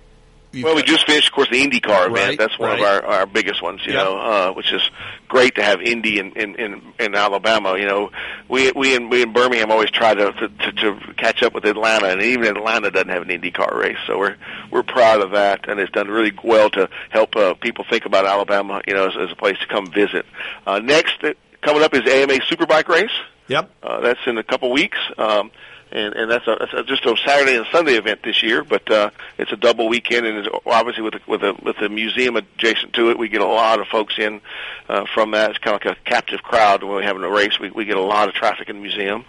[0.56, 2.12] You've Well, we just finished, of course, the IndyCar event.
[2.12, 2.78] Right, That's one right.
[2.80, 4.04] of our, our biggest ones, you Yep.
[4.04, 4.82] know, uh, which is
[5.28, 7.76] great to have Indy in, in, in, in Alabama.
[7.78, 8.10] You know,
[8.48, 11.64] we we in we in Birmingham always try to, to to to catch up with
[11.64, 14.36] Atlanta, and even Atlanta doesn't have an IndyCar race, so we're
[14.70, 18.26] we're proud of that, and it's done really well to help uh, people think about
[18.26, 20.26] Alabama, you know, as, as a place to come visit.
[20.66, 23.10] Uh, next, uh, coming up is AMA Superbike race.
[23.48, 23.70] Yep.
[23.82, 24.98] Uh, that's in a couple weeks.
[25.18, 25.52] Um,
[25.92, 28.90] and, and that's, a, that's a, just a Saturday and Sunday event this year, but
[28.90, 32.36] uh, it's a double weekend, and it's obviously with the, with a with the museum
[32.36, 34.40] adjacent to it, we get a lot of folks in
[34.88, 35.50] uh, from that.
[35.50, 37.58] It's kind of like a captive crowd when we're having a race.
[37.60, 39.24] We we get a lot of traffic in the museum,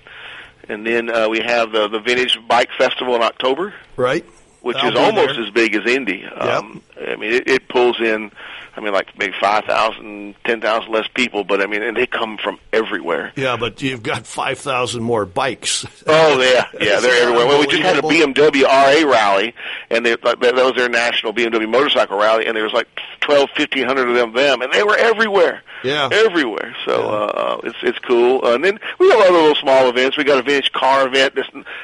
[0.68, 4.26] and then uh, we have the the Vintage Bike Festival in October, Right.
[4.68, 5.46] Which I'll is almost there.
[5.46, 6.26] as big as Indy.
[6.26, 8.32] Um, I mean, it, it pulls in,
[8.76, 12.06] I mean, like maybe five thousand, ten thousand less people, but I mean, and they
[12.06, 13.32] come from everywhere.
[13.38, 15.86] Yeah, but you've got 5,000 more bikes.
[16.06, 17.48] Oh yeah, yeah, they're everywhere.
[17.48, 18.02] Well, we just had a?
[18.02, 19.56] BMW RA rally,
[19.90, 22.88] and they, that that was their national BMW motorcycle rally, and there was like
[23.22, 25.64] twelve, fifteen hundred of them, them, and they were everywhere.
[25.84, 26.10] Yeah.
[26.12, 26.76] everywhere.
[26.86, 28.44] So uh, it's it's cool.
[28.44, 30.18] Uh, and then we have other little small events.
[30.18, 31.38] We got a vintage car event.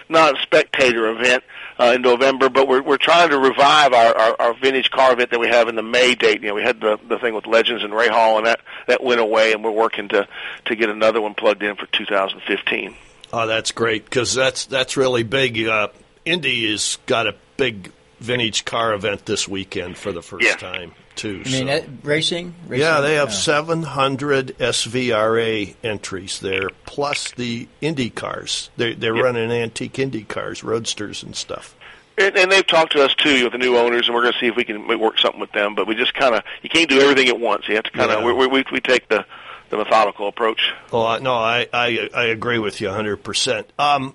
[0.10, 1.44] Not a spectator event
[1.84, 5.32] uh, in November, but we're we're trying to revive our, our our vintage car event
[5.32, 6.42] that we have in the May date.
[6.42, 9.04] You know, we had the the thing with Legends and Ray Hall, and that that
[9.04, 10.28] went away, and we're working to
[10.66, 12.96] to get another one plugged in for 2015.
[13.34, 15.60] Oh, that's great because that's that's really big.
[15.60, 15.90] Uh,
[16.26, 17.92] Indy has got a big
[18.24, 20.56] vintage car event this weekend for the first Yeah.
[20.56, 21.44] time too.
[21.46, 21.74] I mean, so.
[21.74, 22.56] uh, racing?
[22.68, 22.82] racing?
[22.86, 28.70] yeah, they have Uh, 700 SVRA entries there, plus the Indy cars.
[28.78, 29.24] They're, they're Yep.
[29.26, 31.76] running antique Indy cars, roadsters and stuff.
[32.18, 34.40] And, and they've talked to us too with the new owners, and we're going to
[34.40, 35.76] see if we can work something with them.
[35.76, 37.68] But we just kind of you can't do everything at once.
[37.68, 38.32] You have to kind of Yeah.
[38.34, 39.26] we, we we take the
[39.70, 40.72] the methodical approach.
[40.92, 43.18] Oh I- no, I, I I agree with you 100.
[43.24, 44.14] percent Um,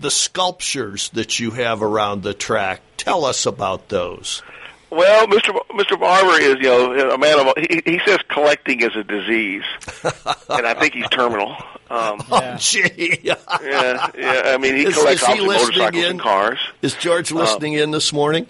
[0.00, 4.42] the sculptures that you have around the track, tell us about those.
[4.90, 5.52] Well, Mr.
[5.54, 5.98] B- Mr.
[6.00, 9.62] Barber is you know a man of he, he says collecting is a disease,
[10.48, 11.50] and I think he's terminal.
[11.88, 13.20] Um, Oh, gee.
[13.22, 14.10] yeah, yeah.
[14.46, 16.10] I mean, he Is- collects is he obviously motorcycles in?
[16.10, 16.58] and cars.
[16.82, 18.46] Is George listening in this morning?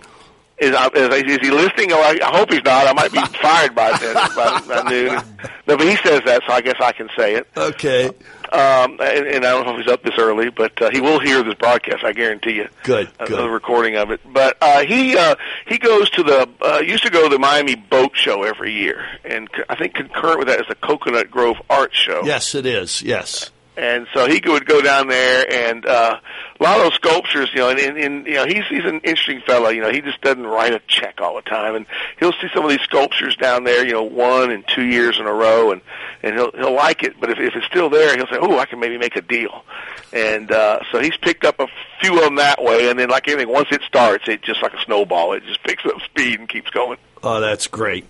[0.59, 1.91] Is, uh, is, is he listening?
[1.93, 2.87] Oh, I, I hope he's not.
[2.87, 5.21] I might be fired by, then, by, by noon.
[5.67, 7.47] No, but he says that, so I guess I can say it.
[7.57, 8.11] Okay.
[8.53, 11.21] Um, and, and I don't know if he's up this early, but uh, he will
[11.21, 12.05] hear this broadcast.
[12.05, 12.69] I guarantee you.
[12.83, 13.39] Good, uh, good.
[13.39, 14.21] The recording of it.
[14.25, 15.37] But uh, he uh,
[15.67, 19.05] he goes to the uh, used to go to the Miami Boat Show every year,
[19.25, 22.23] and I think concurrent with that is the Coconut Grove Art Show.
[22.25, 23.03] Yes, it is.
[23.03, 23.51] Yes.
[23.81, 26.21] And so he would go down there, and uh,
[26.61, 29.41] a lot of those sculptures, you know, and, and, you know, he's he's an interesting
[29.47, 29.71] fellow.
[29.71, 31.87] You know, he just doesn't write a check all the time, and
[32.19, 35.25] he'll see some of these sculptures down there, you know, one and two years in
[35.25, 35.81] a row, and
[36.23, 37.19] and he'll he'll like it.
[37.19, 39.65] But if if it's still there, he'll say, "Oh, I can maybe make a deal."
[40.13, 41.67] And uh, so he's picked up a
[42.03, 44.75] few of them that way, and then like anything, once it starts, it just like
[44.75, 46.99] a snowball, it just picks up speed and keeps going.
[47.23, 48.05] Oh, that's great.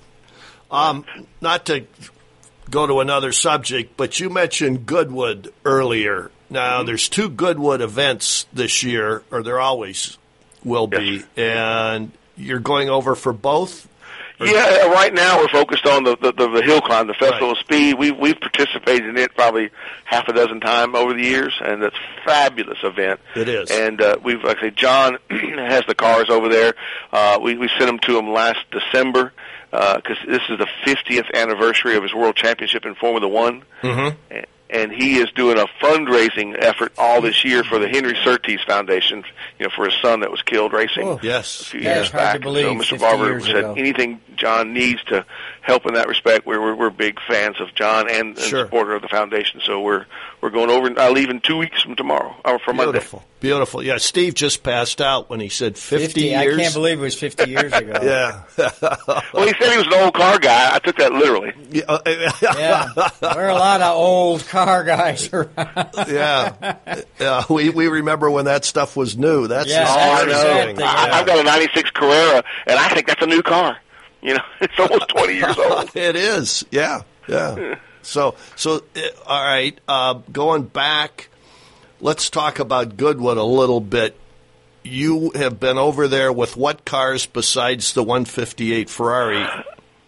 [0.68, 1.04] Um,
[1.40, 1.84] not to
[2.70, 6.30] go to another subject, but you mentioned Goodwood earlier.
[6.48, 10.18] Now, there's two Goodwood events this year, or there always
[10.64, 13.86] will be, and you're going over for both.
[14.42, 17.58] Yeah, right now we're focused on the the, the, the hill climb, the Festival Right.
[17.58, 17.98] of Speed.
[17.98, 19.68] We've we've participated in it probably
[20.06, 23.20] half a dozen times over the years, and it's a fabulous event.
[23.36, 23.70] It is.
[23.70, 26.74] And uh, we've like I say, John has the cars over there.
[27.12, 29.34] Uh, we we sent them to him last December
[29.70, 33.62] because this is the 50th anniversary of his World Championship in Formula One.
[33.82, 34.38] Mm-hmm.
[34.72, 39.24] And he is doing a fundraising effort all this year for the Henry Surtees Foundation,
[39.58, 41.18] you know, for his son that was killed racing Oh.
[41.24, 41.62] Yes.
[41.62, 42.34] a few Yeah, years hard back.
[42.34, 43.00] to believe, so Mr.
[43.00, 43.74] Barber years said ago.
[43.76, 45.24] anything John needs to
[45.62, 46.46] help in that respect.
[46.46, 48.64] We're we're, we're big fans of John and, and Sure.
[48.64, 49.60] supporter of the foundation.
[49.64, 50.06] So we're
[50.40, 50.98] we're going over.
[51.00, 52.92] I leave in two weeks from tomorrow or from Monday.
[52.92, 53.22] Beautiful.
[53.40, 53.82] Beautiful.
[53.82, 57.14] Yeah, Steve just passed out when he said 50, 50 I can't believe it was
[57.14, 57.98] 50 years ago.
[58.02, 58.42] Yeah.
[59.32, 60.74] Well, he said he was an old car guy.
[60.74, 61.52] I took that literally.
[61.70, 61.84] yeah.
[61.88, 62.00] uh,
[62.42, 62.88] Yeah.
[63.20, 65.50] There are a lot of old car guys around.
[66.08, 66.76] yeah.
[67.18, 67.44] Yeah.
[67.48, 69.46] We, we remember when that stuff was new.
[69.46, 70.64] That's Yeah, the Oh, I that's scary know.
[70.66, 70.76] thing.
[70.76, 73.76] the- I, I've got a '96 Carrera, and I think that's a new car.
[74.22, 75.90] You know, it's almost 20 years old.
[75.96, 76.64] It is.
[76.70, 77.02] Yeah.
[77.26, 77.76] Yeah.
[78.02, 79.78] So, so, uh, all right.
[79.88, 81.28] Uh, going back,
[82.00, 84.16] let's talk about Goodwood a little bit.
[84.82, 89.46] You have been over there with what cars besides the 158 Ferrari?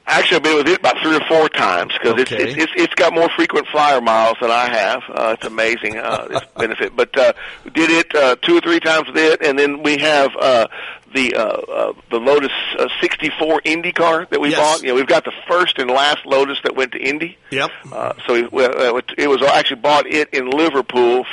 [0.07, 2.37] Actually, I've been with it about three or four times because Okay.
[2.42, 5.03] it's, it's it's got more frequent flyer miles than I have.
[5.09, 6.96] Uh, it's amazing uh, its benefit.
[6.96, 7.33] But uh,
[7.72, 10.66] did it uh, two or three times with it, and then we have uh,
[11.14, 14.59] the uh, uh, the Lotus uh, 64 Indy car that we Yes.
[14.59, 14.83] bought.
[14.83, 17.37] You know, we've got the first and last Lotus that went to Indy.
[17.51, 17.70] Yep.
[17.92, 21.25] Uh, so we, we, uh, it was actually bought it in Liverpool,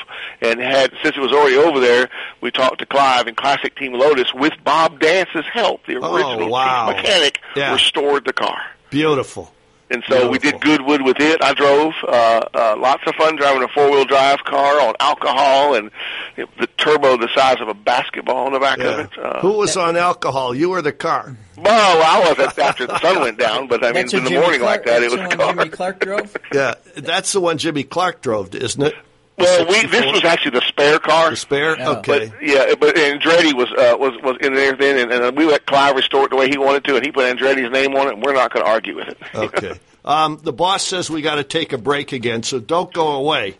[0.42, 2.10] and had since it was already over there,
[2.42, 6.50] we talked to Clive and Classic Team Lotus with Bob Dance's help, the Oh, original
[6.50, 6.88] wow.
[6.88, 7.74] chief mechanic, Yeah.
[7.74, 8.60] restored the car.
[8.90, 9.54] Beautiful.
[9.92, 11.44] And so we did Goodwood with it.
[11.44, 12.10] I drove uh,
[12.54, 15.90] uh, lots of fun driving a four wheel drive car on alcohol and
[16.38, 19.18] you know, the turbo the size of a basketball in the back of it.
[19.18, 20.54] Uh, Who was on alcohol?
[20.54, 21.36] You or the car?
[21.58, 24.36] well, I wasn't after the sun went down, but I mean, in what the Jimmy
[24.42, 25.54] morning Clark, like that, it was the the car.
[25.56, 26.38] Jimmy Clark drove?
[26.54, 28.94] Yeah, that's the one Jimmy Clark drove, isn't it?
[29.40, 31.30] Well, we this was actually the spare car.
[31.30, 31.78] The spare.
[31.78, 31.90] Yeah.
[31.92, 32.28] Okay.
[32.30, 35.66] But yeah, but Andretti was uh, was was in there then, and, and we let
[35.66, 38.14] Clive restore it the way he wanted to, and he put Andretti's name on it,
[38.16, 39.18] and we're not going to argue with it.
[39.36, 39.80] Okay.
[40.06, 43.58] Um, the boss says we got to take a break again, so don't go away.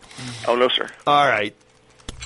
[0.48, 0.88] oh no, sir.
[1.06, 1.54] All right.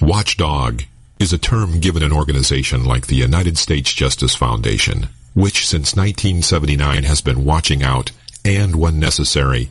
[0.01, 0.83] Watchdog
[1.19, 7.05] is a term given an organization like the United States Justice Foundation, which since 1979
[7.05, 8.11] has been watching out
[8.45, 9.71] and, when necessary,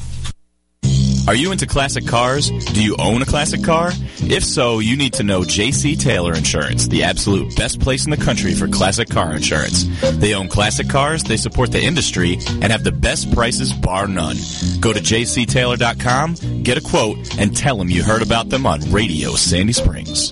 [1.27, 2.49] Are you into classic cars?
[2.49, 3.91] Do you own a classic car?
[4.21, 8.17] If so, you need to know JC Taylor Insurance, the absolute best place in the
[8.17, 9.85] country for classic car insurance.
[10.17, 14.37] They own classic cars, they support the industry, and have the best prices bar none.
[14.79, 19.31] Go to jctaylor.com, get a quote, and tell them you heard about them on Radio
[19.31, 20.31] Sandy Springs.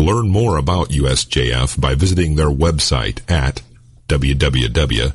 [0.00, 3.60] Learn more about USJF by visiting their website at
[4.08, 5.12] www.usjf.net.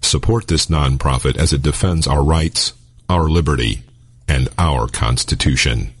[0.00, 2.72] Support this nonprofit as it defends our rights,
[3.08, 3.82] our liberty,
[4.28, 5.92] and our Constitution.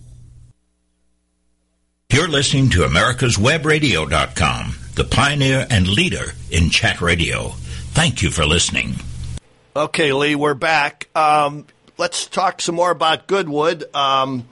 [2.12, 7.48] You're listening to America'sWebRadio.com, the pioneer and leader in chat radio.
[7.90, 8.94] Thank you for listening.
[9.74, 11.08] Okay, Lee, we're back.
[11.16, 11.66] Um,
[11.98, 13.92] let's talk some more about Goodwood.
[13.92, 14.46] Um,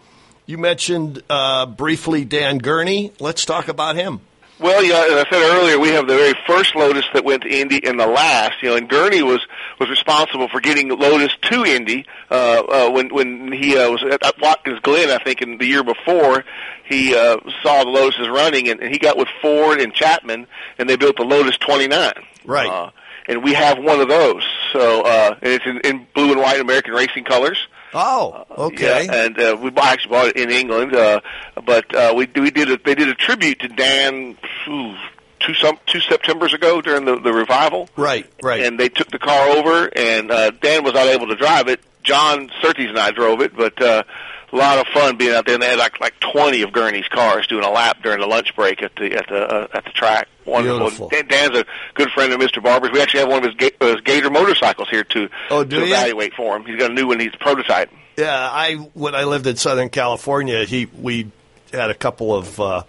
[0.46, 3.12] you mentioned uh, briefly Dan Gurney.
[3.18, 4.20] Let's talk about him.
[4.60, 7.48] Well, yeah, as I said earlier, we have the very first Lotus that went to
[7.48, 8.62] Indy and the last.
[8.62, 9.44] You know, and Gurney was
[9.80, 14.22] was responsible for getting Lotus to Indy uh, uh, when when he uh, was at
[14.40, 16.44] Watkins Glen, I think, in the year before.
[16.84, 20.46] He uh, saw the Lotuses running, and, and he got with Ford and Chapman,
[20.78, 22.12] and they built the Lotus 29.
[22.44, 22.68] Right.
[22.68, 22.90] Uh,
[23.26, 24.46] and we have one of those.
[24.72, 27.58] So, uh, and it's in, in blue and white American racing colors.
[27.94, 29.04] Oh, okay.
[29.04, 31.20] Yeah, and uh, we bought, actually bought it in England, uh,
[31.64, 34.36] but uh, we we did a, they did a tribute to Dan
[34.68, 34.94] ooh,
[35.40, 37.88] two some two September's ago during the the revival.
[37.96, 38.62] Right, right.
[38.62, 41.80] And they took the car over, and uh, Dan was not able to drive it.
[42.02, 44.02] John Surtees and I drove it, but uh,
[44.52, 45.54] a lot of fun being out there.
[45.54, 48.54] And they had like like twenty of Gurney's cars doing a lap during the lunch
[48.56, 50.28] break at the at the uh, at the track.
[50.46, 51.08] Wonderful.
[51.08, 51.28] Beautiful.
[51.28, 52.62] Dan's a good friend of Mr.
[52.62, 52.90] Barber's.
[52.92, 55.80] We actually have one of his, ga- uh, his Gator motorcycles here to Oh, do
[55.80, 55.92] to you?
[55.94, 56.64] evaluate for him.
[56.64, 57.18] He's got a new one.
[57.20, 57.88] He's prototyping.
[58.16, 61.30] Yeah, I when I lived in Southern California, he we
[61.72, 62.82] had a couple of uh,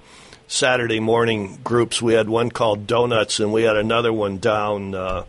[0.47, 2.01] Saturday morning groups.
[2.01, 5.23] We had one called Donuts, and we had another one down uh,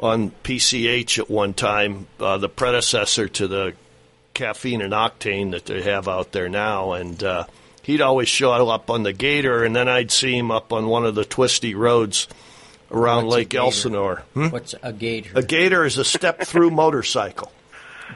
[0.00, 3.72] on PCH at one time, uh, the predecessor to the
[4.34, 7.22] caffeine and octane that they have out there now, and.
[7.88, 11.06] He'd always show up on the Gator, and then I'd see him up on one
[11.06, 12.28] of the twisty roads
[12.92, 14.24] around What's Lake Elsinore.
[14.34, 14.48] Hmm?
[14.48, 15.30] What's a gator?
[15.34, 17.50] A Gator is a step through motorcycle.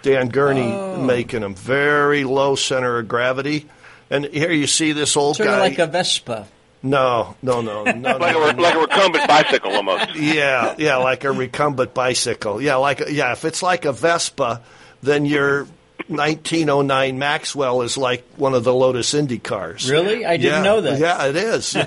[0.02, 1.02] Dan Gurney Oh.
[1.02, 3.66] making them very low center of gravity.
[4.11, 5.54] And here you see this old sort guy.
[5.54, 6.46] of like a Vespa.
[6.82, 8.62] no, no, no, no, like no, a no.
[8.62, 10.14] like a recumbent bicycle almost.
[10.16, 12.61] Yeah, yeah, like a recumbent bicycle.
[12.61, 13.32] Yeah, like yeah.
[13.32, 14.61] If it's like a Vespa,
[15.02, 15.66] then your
[16.09, 19.90] 1909 Maxwell is like one of the Lotus Indy cars.
[19.90, 20.24] Really?
[20.24, 20.98] I didn't yeah, know that.
[20.98, 21.74] Yeah, it is.
[21.74, 21.87] yeah,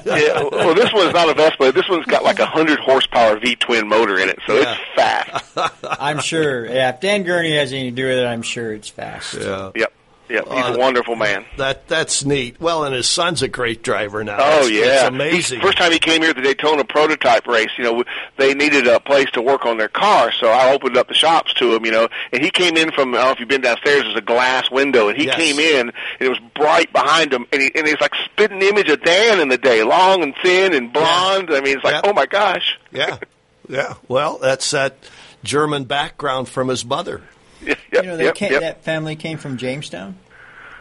[0.52, 1.72] well, this one's not a Vespa.
[1.72, 4.78] This one's got like a hundred horsepower V twin motor in it, so Yeah.
[4.78, 5.76] it's fast.
[6.00, 6.66] I'm sure.
[6.66, 9.34] Yeah, if Dan Gurney has anything to do with it, I'm sure it's fast.
[9.36, 9.72] yeah.
[9.76, 9.94] Yep,
[10.30, 10.46] yep.
[10.48, 11.46] He's Uh, a wonderful man.
[11.58, 12.58] That that's neat.
[12.60, 14.38] Well, and his son's a great driver now.
[14.40, 15.62] Oh It's- yeah, He's- amazing.
[15.62, 18.04] First time he came here at the Daytona prototype race, you know,
[18.38, 21.54] they needed a place to work on their car, so I opened up the shops
[21.56, 23.62] to him, you know, and he came in from I don't know if you've been
[23.62, 24.04] downstairs.
[24.04, 25.36] There's a glass window, and he Yes.
[25.36, 28.68] came in, and it was bright behind him, and he and he's like spitting the
[28.70, 31.50] image of Dan in the day, long and thin and blonde.
[31.52, 32.10] I mean, it's like, Yeah.
[32.10, 32.78] oh my gosh.
[32.92, 33.18] Yeah,
[33.70, 33.94] yeah.
[34.08, 34.96] Well, that's that
[35.44, 37.22] German background from his mother.
[37.62, 38.62] Yep, You know, they yep, came, yep.
[38.62, 40.16] that family came from Jamestown.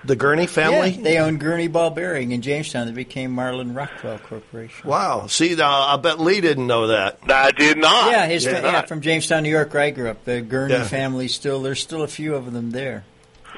[0.04, 0.90] The Gurney family.
[0.90, 2.86] Yeah, they owned Gurney Ball Bearing in Jamestown.
[2.86, 4.86] They became Marlin Rockwell Corporation.
[4.86, 5.26] wow.
[5.28, 7.20] See, now I bet Lee didn't know that.
[7.26, 8.10] I did not.
[8.10, 10.24] Yeah, his Did fa- yeah, from Jamestown, New York, where I grew up.
[10.24, 10.84] The Gurney Yeah.
[10.84, 13.04] family still there's still a few of them there.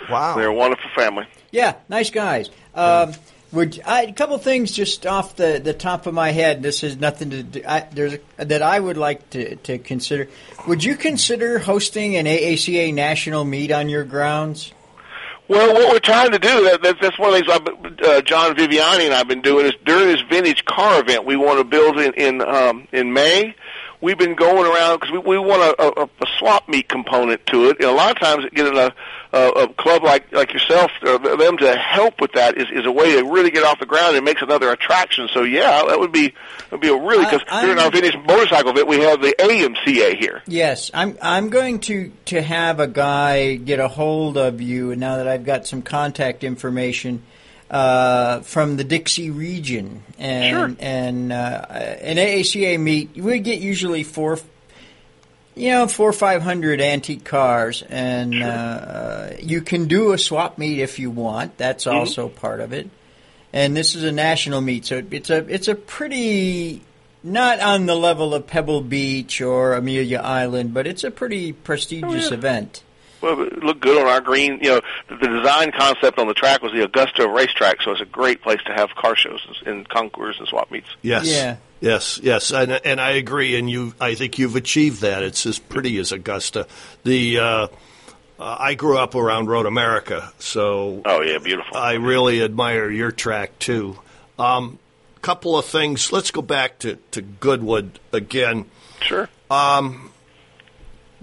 [0.09, 0.37] Wow.
[0.37, 1.27] They're a wonderful family.
[1.51, 2.49] Yeah, nice guys.
[2.75, 3.13] Um,
[3.57, 6.63] would I, a couple things just off the, the top of my head.
[6.63, 7.63] This has nothing to do.
[7.67, 10.29] I, there's a, that I would like to, to consider.
[10.69, 14.73] Would you consider hosting an AACA national meet on your grounds?
[15.49, 18.23] Well, what we're trying to do, that, that, that's one of the things I've, uh,
[18.23, 21.59] John Viviani and I have been doing, is during this vintage car event we want
[21.59, 23.55] to build in, in, um, in May,
[24.01, 27.71] we've been going around, because we, we want a, a, a swap meet component to
[27.71, 27.79] it.
[27.81, 28.95] And a lot of times getting a,
[29.33, 32.93] a, a club like, like yourself, or them to help with that is, is a
[32.93, 35.29] way to really get off the ground and makes another attraction.
[35.33, 36.33] So yeah, that would be,
[36.71, 40.43] would be a really, because during our vintage motorcycle event we have the AMCA here.
[40.47, 41.17] Yes, I'm.
[41.23, 44.93] I'm going to to have a guy get a hold of you.
[44.93, 47.23] And now that I've got some contact information
[47.71, 50.77] uh, from the Dixie region, and Sure.
[50.79, 54.39] and uh, an AACA meet, we get usually four.
[55.59, 60.19] You know, four or five hundred antique cars, and uh, uh, you can do a
[60.19, 61.57] swap meet if you want.
[61.57, 62.91] That's also part of it.
[63.55, 66.83] And this is a national meet, so it's a it's a pretty
[67.23, 72.31] not on the level of Pebble Beach or Amelia Island, but it's a pretty prestigious
[72.31, 72.75] event.
[72.75, 72.86] Well, it
[73.35, 74.59] looked good on our green.
[74.63, 78.01] You know, the, the design concept on the track was the Augusta racetrack, so it's
[78.01, 80.89] a great place to have car shows and concours and swap meets.
[81.03, 81.27] Yes.
[81.27, 81.57] Yeah.
[81.79, 85.23] Yes, yes, and and I agree, and you, I think you've achieved that.
[85.23, 86.67] It's as pretty as Augusta.
[87.05, 87.67] The uh, uh,
[88.59, 91.77] I grew up around Road America, so Oh yeah, beautiful.
[91.77, 93.99] I really admire your track too.
[94.39, 94.79] Um,
[95.27, 96.13] couple of things.
[96.13, 98.67] Let's go back to, to Goodwood again.
[99.01, 99.29] Sure.
[99.51, 100.13] Um,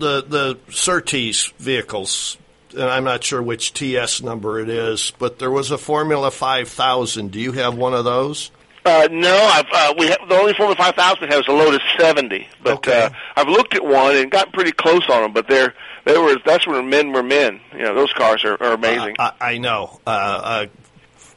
[0.04, 0.24] the
[0.68, 2.38] the Surtees vehicles,
[2.74, 7.32] and I'm not sure which TS number it is, but there was a Formula 5000.
[7.32, 8.52] Do you have one of those?
[8.86, 12.74] Uh, no, I've uh, we have, the only Formula 5000 has a Lotus 70, but
[12.80, 13.04] Okay.
[13.04, 15.32] uh, I've looked at one and gotten pretty close on them.
[15.34, 15.74] But they're
[16.06, 17.62] they were that's where men were men.
[17.72, 19.16] You know, those cars are, are amazing.
[19.20, 20.02] I, I know.
[20.06, 20.68] Uh,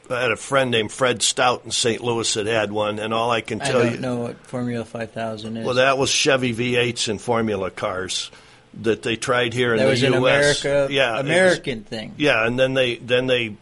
[0.09, 2.01] I had a friend named Fred Stout in St.
[2.03, 3.99] Louis that had one, and all I can I tell don't you.
[4.01, 5.64] know what Formula 5000 is.
[5.67, 8.31] Well, that was Chevy V8s and Formula cars
[8.83, 10.64] that they tried here in That the was an U.S.
[10.64, 12.14] America, yeah, it was- American thing.
[12.16, 13.57] Yeah, and then they then they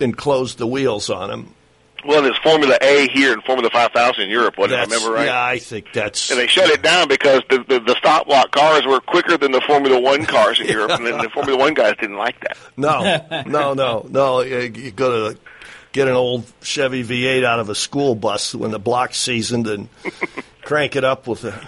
[0.00, 1.54] enclosed the wheels on them.
[2.06, 4.56] well, there's Formula A here and Formula 5000 in Europe.
[4.56, 5.26] What I remember right?
[5.26, 6.30] Yeah, I think that's.
[6.30, 9.50] And they shut it down because the, the the stock block cars were quicker than
[9.52, 12.56] the Formula One cars in Europe, and then the Formula One guys didn't like that.
[12.76, 13.02] No,
[13.46, 14.40] no, no, no.
[14.42, 15.38] You, you go to
[15.90, 19.88] get an old Chevy V8 out of a school bus when the block's seasoned and
[20.62, 21.66] crank it up with a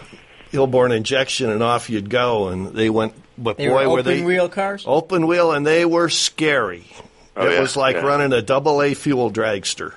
[0.52, 2.48] Hilborn injection, and off you'd go.
[2.48, 4.84] And they went, but They boy, were were they open wheel cars.
[4.86, 6.84] open wheel, and they were scary.
[7.36, 8.02] Oh, it yeah, was like yeah.
[8.02, 9.94] running a double A fuel dragster.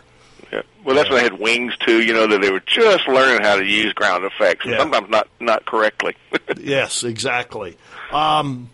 [0.51, 0.61] Yeah.
[0.85, 2.01] Well, that's when they had wings too.
[2.03, 4.79] You know that they were just learning how to use ground effects, and Yeah.
[4.79, 6.15] sometimes not not correctly.
[6.59, 7.75] yes, exactly.
[8.11, 8.69] Um,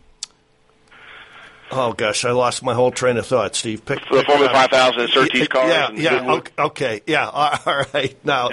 [1.71, 3.55] oh gosh, I lost my whole train of thought.
[3.55, 4.71] Steve, pick the pick Formula it up.
[4.71, 5.69] 5000 and Surtees Yeah, cars.
[5.71, 5.89] Yeah,
[6.23, 6.31] yeah.
[6.33, 7.29] Okay, okay, yeah.
[7.65, 8.17] All right.
[8.25, 8.49] Now,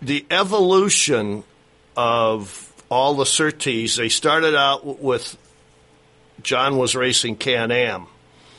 [0.00, 1.42] the evolution
[2.00, 3.96] of all the Surtees.
[3.96, 5.36] They started out with
[6.42, 8.06] John was racing Can Am.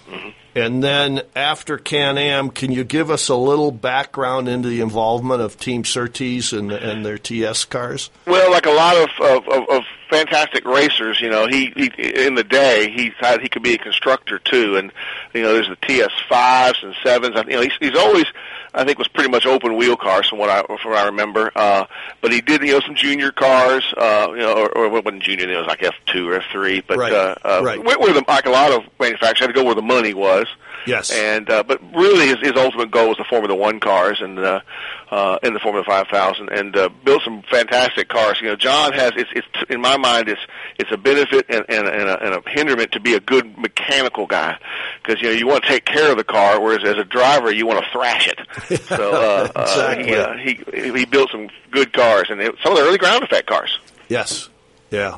[0.08, 0.30] Mm-hmm.
[0.54, 5.42] And then after Can Am, can you give us a little background into the involvement
[5.42, 8.12] of Team Surtees and, and their TS cars?
[8.28, 11.90] Well, like a lot of, of, of, of fantastic racers, you know, he, he
[12.28, 14.92] in the day he thought he could be a constructor too, and
[15.34, 17.36] you know, there's the TS fives and sevens.
[17.48, 18.26] You know, he's, he's always,
[18.74, 21.52] I think, was pretty much open wheel cars from what I from what I remember.
[21.56, 21.86] Uh,
[22.22, 25.24] but he did, you know, some junior cars, uh, you know, or, or it wasn't
[25.24, 26.82] junior, it was like F two or F three.
[26.82, 27.84] But Right, uh, uh, right.
[27.84, 30.48] went where the like a lot of manufacturers had to go where the money was.
[30.86, 31.12] Yes.
[31.12, 34.62] And uh, but really, his, his ultimate goal was the Formula One cars and uh,
[35.10, 38.40] uh, in the Formula Five Thousand, and uh, built some fantastic cars.
[38.42, 40.42] You know, John has it's, it's in my mind it's
[40.78, 44.26] it's a benefit and, and, and, a, and a hindrance to be a good mechanical
[44.26, 44.58] guy
[45.04, 47.52] because you know you want to take care of the car, whereas as a driver
[47.52, 48.40] you want to thrash it.
[48.92, 50.16] So uh, Exactly.
[50.16, 52.98] uh, he, uh, he he built some good cars, and it, some of the early
[52.98, 53.80] ground effect cars.
[54.10, 54.50] Yes.
[54.90, 55.18] Yeah.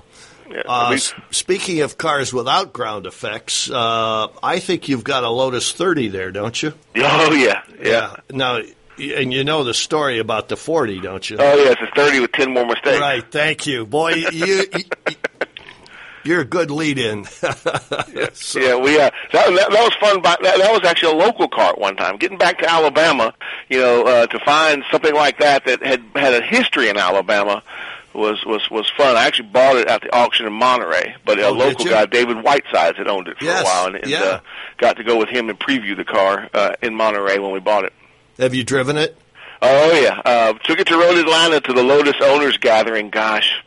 [0.49, 0.97] Yeah, Uh,
[1.31, 6.31] speaking of cars without ground effects, uh, I think you've got a Lotus 30 there,
[6.31, 6.73] don't you?
[6.97, 8.15] oh yeah, yeah.
[8.31, 8.55] Now,
[8.97, 11.37] y- and you know the story about the 40, don't you?
[11.39, 12.99] Oh yeah, it's a thirty with ten more mistakes.
[12.99, 13.23] Right.
[13.31, 14.13] Thank you, boy.
[14.13, 14.83] You, you,
[16.25, 17.25] you're a good lead-in.
[18.33, 20.21] So- Yeah, we uh, that, that that was fun.
[20.21, 22.17] By, that, that was actually a local car at one time.
[22.17, 23.33] Getting back to Alabama,
[23.69, 27.61] you know, uh, to find something like that that had had a history in Alabama
[28.13, 29.15] was was was fun.
[29.15, 32.37] I actually bought it at the auction in Monterey, but a Oh, local guy, David
[32.43, 34.21] Whitesides, had owned it for Yes, a while, and, and yeah.
[34.23, 34.39] uh,
[34.77, 37.85] got to go with him and preview the car uh, in Monterey when we bought
[37.85, 37.93] it.
[38.37, 39.17] Have you driven it?
[39.61, 43.09] Oh yeah, uh, took it to Road Atlanta to the Lotus Owners Gathering.
[43.09, 43.63] Gosh,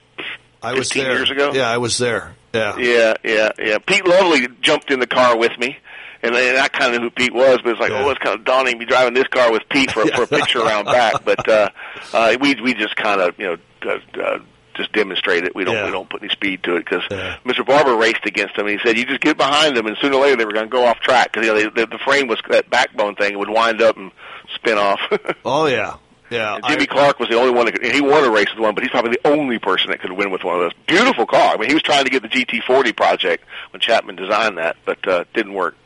[0.62, 1.12] I was there.
[1.16, 1.52] years ago?
[1.54, 2.34] Yeah, I was there.
[2.52, 2.76] Yeah.
[2.78, 3.78] Yeah, yeah, yeah.
[3.78, 5.76] Pete Lovely jumped in the car with me,
[6.22, 8.02] and, and I kind of knew who Pete was, but it's like, Yeah.
[8.04, 10.26] oh, it's kind of daunting to be driving this car with Pete for, for a
[10.26, 11.14] picture around back.
[11.24, 11.68] But uh,
[12.14, 13.56] uh, we we just kind of you know
[13.86, 14.38] uh, uh,
[14.74, 15.54] just demonstrate it.
[15.54, 15.86] We don't Yeah.
[15.86, 17.36] we don't put any speed to it because Yeah.
[17.46, 17.64] Mr.
[17.64, 20.22] Barber raced against him, and he said you just get behind them, and sooner or
[20.22, 22.28] later they were going to go off track because you know, they, the, the frame
[22.28, 24.10] was that backbone thing; it would wind up and
[24.54, 25.00] spin off.
[25.44, 25.94] Oh, yeah.
[26.28, 26.56] Yeah.
[26.56, 28.48] And Jimmy I- Clark was the only one that could, and he won a race
[28.52, 30.72] with one, but he's probably the only person that could win with one of those.
[30.88, 31.54] Beautiful car.
[31.54, 35.06] I mean, he was trying to get the GT40 project when Chapman designed that, but
[35.06, 35.76] uh, didn't work.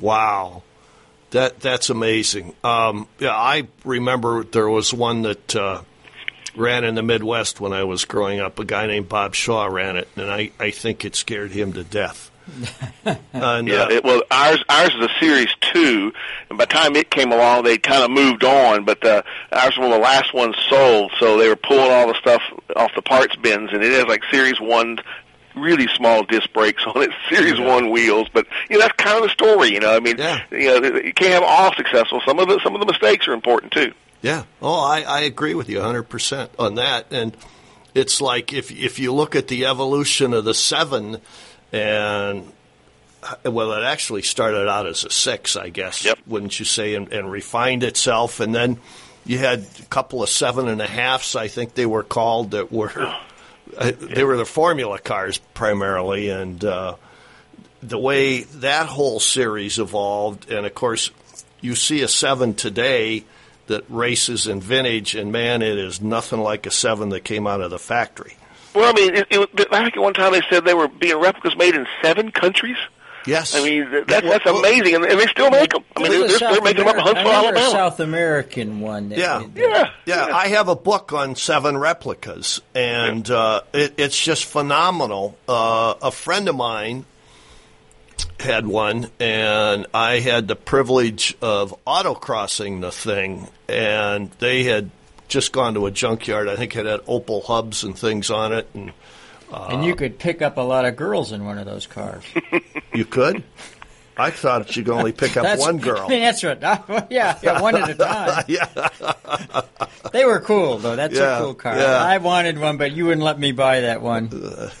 [0.00, 0.62] Wow,
[1.32, 2.54] that that's amazing.
[2.64, 5.82] Um, yeah, I remember there was one that uh,
[6.60, 8.58] ran in the Midwest when I was growing up.
[8.60, 11.82] A guy named Bob Shaw ran it, and I, I think it scared him to
[11.82, 12.30] death.
[13.32, 16.12] and, Yeah, uh, it, well, ours ours is a Series Two,
[16.48, 18.84] and by the time it came along, they kind of moved on.
[18.84, 22.08] But uh, ours was one of the last ones sold, so they were pulling all
[22.08, 22.42] the stuff
[22.76, 24.98] off the parts bins, and it has like Series One,
[25.54, 28.28] really small disc brakes on it, Series One wheels.
[28.32, 29.72] But you know, that's kind of the story.
[29.72, 30.40] You know, I mean, Yeah.
[30.50, 32.20] you know, you can't have all successful.
[32.26, 33.92] Some of the some of the mistakes are important too.
[34.22, 34.44] Yeah.
[34.60, 37.06] Oh, I, I agree with you 100% on that.
[37.10, 37.36] And
[37.94, 41.18] it's like if if you look at the evolution of the 7
[41.72, 42.52] and
[43.22, 46.18] uh, well, it actually started out as a 6, I guess, Yep.
[46.26, 48.40] wouldn't you say, and, and refined itself.
[48.40, 48.78] And then
[49.26, 52.72] you had a couple of seven and a halfs, I think they were called, that
[52.72, 52.92] were
[53.76, 56.96] uh, they were the formula cars primarily, and uh,
[57.82, 61.10] the way that whole series evolved, and of course,
[61.60, 63.24] you see a seven today
[63.70, 67.60] that races in vintage, and man, it is nothing like a seven that came out
[67.60, 68.36] of the factory.
[68.74, 71.18] Well, I mean, it, it, I think at one time they said they were being
[71.18, 72.76] replicas made in seven countries.
[73.26, 75.84] Yes, I mean that's that's amazing, and, and they still make them.
[75.94, 77.66] I mean, they're, they're, they're making them up in Huntsville, I Alabama.
[77.66, 79.10] A South American one.
[79.10, 79.38] That, Yeah.
[79.54, 84.46] that- yeah, Yeah, I have a book on seven replicas, and uh, it, it's just
[84.46, 85.36] phenomenal.
[85.46, 87.04] Uh, a friend of mine
[88.38, 94.90] had one, and I had the privilege of autocrossing the thing, and they had
[95.28, 96.48] just gone to a junkyard.
[96.48, 98.92] I think it had Opel hubs and things on it, and
[99.52, 102.24] and you uh, could pick up a lot of girls in one of those cars.
[102.94, 103.42] you could.
[104.20, 106.02] I thought you could only pick up That's- one girl.
[106.02, 106.60] I mean, that's what.
[107.10, 108.44] yeah, yeah, one at a time.
[108.48, 108.66] yeah,
[110.12, 110.96] They were cool though.
[110.96, 111.76] That's Yeah, a cool car.
[111.76, 111.96] yeah.
[112.02, 114.28] I wanted one, but you wouldn't let me buy that one.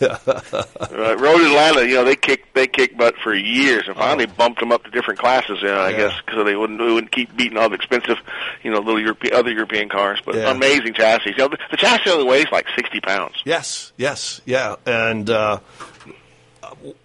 [0.00, 4.60] Right, Road Atlanta, you know, they kicked they kicked butt for years, and finally bumped
[4.60, 5.58] them up to different classes.
[5.62, 5.96] You know, I Yeah.
[5.96, 8.18] guess because they wouldn't they wouldn't keep beating all the expensive,
[8.62, 10.20] you know, little European other European cars.
[10.24, 10.50] But Yeah.
[10.50, 11.30] amazing chassis.
[11.30, 13.36] You know, the, the chassis only weighs like sixty pounds.
[13.44, 14.76] Yes, yes, yeah.
[14.86, 15.60] And uh,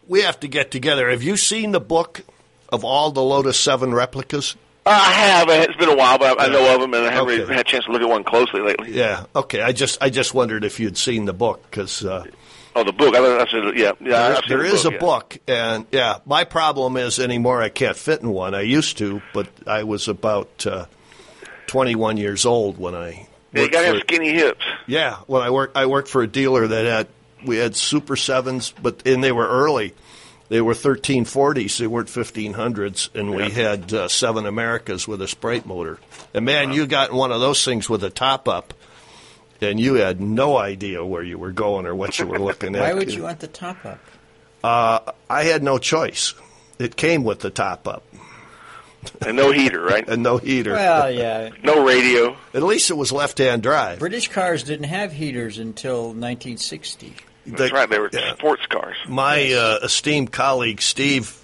[0.08, 1.10] we have to get together.
[1.10, 2.22] Have you seen the book
[2.70, 4.56] of all the Lotus 7 replicas?
[4.86, 5.50] Uh, I have.
[5.50, 7.42] It's been a while, but I, know of them, and I haven't Okay.
[7.42, 8.92] really had a chance to look at one closely lately.
[8.94, 9.62] Yeah, okay.
[9.62, 12.24] I just I just wondered if you'd seen the book because uh,
[12.76, 13.16] Oh, the book.
[13.16, 14.40] I, I said, yeah, yeah.
[14.42, 15.00] there, there the is book, a yeah.
[15.00, 18.54] book, and yeah, my problem is anymore I can't fit in one.
[18.54, 20.86] I used to, but I was about uh,
[21.68, 23.28] 21 years old when I.
[23.54, 24.66] Yeah, you gotta have skinny hips.
[24.86, 27.08] Yeah, when I worked, I worked for a dealer that had
[27.46, 29.94] we had Super Sevens, but and they were early.
[30.50, 31.78] They were thirteen forties.
[31.78, 36.00] They weren't fifteen hundreds, and we had uh, seven Americas with a Sprite motor.
[36.34, 38.74] And man, you got one of those things with a top up,
[39.62, 42.82] and you had no idea where you were going or what you were looking at.
[42.82, 44.00] Why would you want the top up?
[44.64, 46.34] Uh, I had no choice.
[46.80, 48.04] It came with the top up
[49.26, 50.04] And no heater, right?
[50.10, 50.74] and no heater.
[50.74, 51.52] Well, yeah.
[51.64, 52.36] No radio.
[52.54, 54.00] At least it was left-hand drive.
[54.00, 57.16] British cars didn't have heaters until 1960.
[57.46, 57.90] That's The- right.
[57.90, 58.34] They were yeah.
[58.36, 58.96] sports cars.
[59.08, 61.38] My uh, esteemed colleague Steve,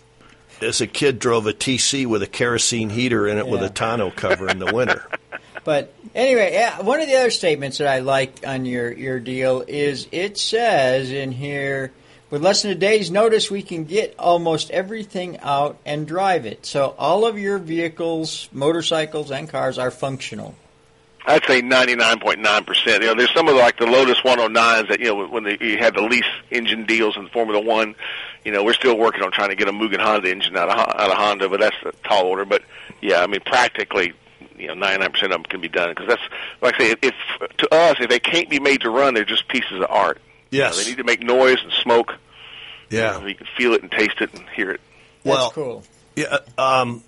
[0.62, 4.12] as a kid, drove a TC with a kerosene heater in it with a tonneau
[4.12, 5.06] cover in the winter.
[5.64, 9.64] But anyway, yeah, one of the other statements that I like on your, your deal
[9.68, 11.92] is it says in here,
[12.32, 16.66] with less than a day's notice, we can get almost everything out and drive it.
[16.66, 20.56] So all of your vehicles, motorcycles, and cars are functional.
[21.26, 22.86] I'd say 99.9%.
[22.86, 25.58] You know, there's some of the, like the Lotus 109s that, you know, when they,
[25.62, 27.96] you had the lease engine deals in Formula One,
[28.44, 30.78] you know, we're still working on trying to get a Mugen Honda engine out of,
[30.78, 32.46] out of Honda, but that's a tall order.
[32.46, 32.64] But
[33.02, 34.14] yeah, I mean, practically,
[34.58, 36.22] you know, 99% of them can be done because that's,
[36.62, 37.14] like I say, if,
[37.58, 40.20] to us, if they can't be made to run, they're just pieces of art.
[40.50, 40.84] You know, Yes.
[40.84, 42.16] they need to make noise and smoke.
[42.90, 43.16] Yeah.
[43.16, 44.82] You, know, you can feel it and taste it and hear it.
[45.24, 45.84] That's Well, cool.
[46.16, 46.40] Yeah.
[46.58, 47.04] Um,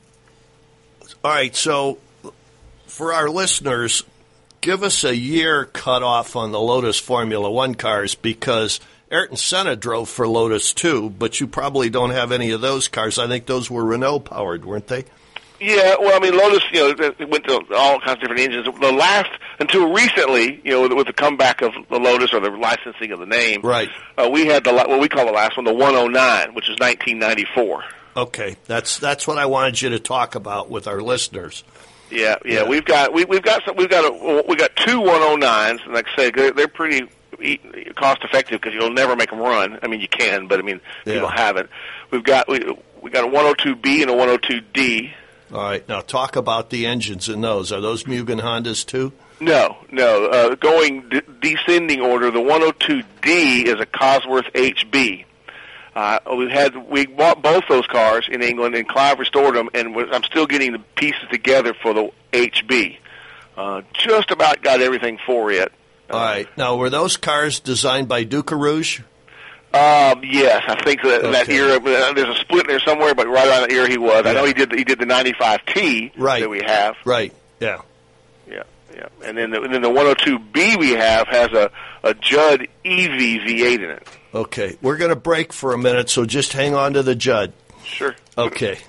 [1.25, 1.53] all right.
[1.55, 1.97] So,
[2.93, 4.03] for our listeners,
[4.61, 8.79] give us a year cutoff on the Lotus Formula One cars because
[9.09, 13.17] Ayrton Senna drove for Lotus too, but you probably don't have any of those cars.
[13.17, 15.05] I think those were Renault powered, weren't they?
[15.59, 18.67] Yeah, well, I mean, Lotus, you know, it went to all kinds of different engines.
[18.79, 23.11] The last, until recently, you know, with, the comeback of the Lotus or the licensing
[23.11, 23.89] of the name, Right.
[24.19, 27.85] Uh, we had the what we call the last one, the 109, which is 1994.
[28.15, 31.63] Okay, that's that's what I wanted you to talk about with our listeners.
[32.13, 35.83] Yeah, yeah, we've got we, we've got some, we've got a, we got two 109s,
[35.85, 37.07] and like I say, they're, they're pretty
[37.95, 39.79] cost effective because you'll never make them run.
[39.81, 41.13] I mean, you can, but I mean, Yeah.
[41.15, 41.69] people haven't.
[42.11, 42.59] We've got we
[43.01, 45.11] we got a 102B and a 102D.
[45.51, 47.71] All right, now talk about the engines in those.
[47.71, 49.11] Are those Mugen Hondas too?
[49.39, 50.27] No, no.
[50.27, 55.25] Uh, going d- descending order, the 102D is a Cosworth HB.
[55.95, 59.95] Uh, we had we bought both those cars in England, and Clive restored them, and
[60.11, 62.97] I'm still getting the pieces together for the HB.
[63.55, 65.71] Uh, just about got everything for it.
[66.09, 69.01] All right, now were those cars designed by Ducarouge?
[69.73, 71.75] Um, yes, I think that that era.
[71.77, 74.25] uh, There's a split there somewhere, but right around that era he was.
[74.25, 74.69] I know he did.
[74.71, 76.41] The, he did the 95T Right.
[76.41, 76.95] that we have.
[77.05, 77.33] Right.
[77.59, 77.81] Yeah.
[78.47, 78.63] Yeah,
[78.95, 79.07] yeah.
[79.25, 81.71] And then the, and then the 102B we have has a
[82.03, 84.07] a Judd EV V8 in it.
[84.33, 87.53] Okay, we're going to break for a minute, so just hang on to the Judd.
[87.83, 88.15] Sure.
[88.37, 88.79] Okay.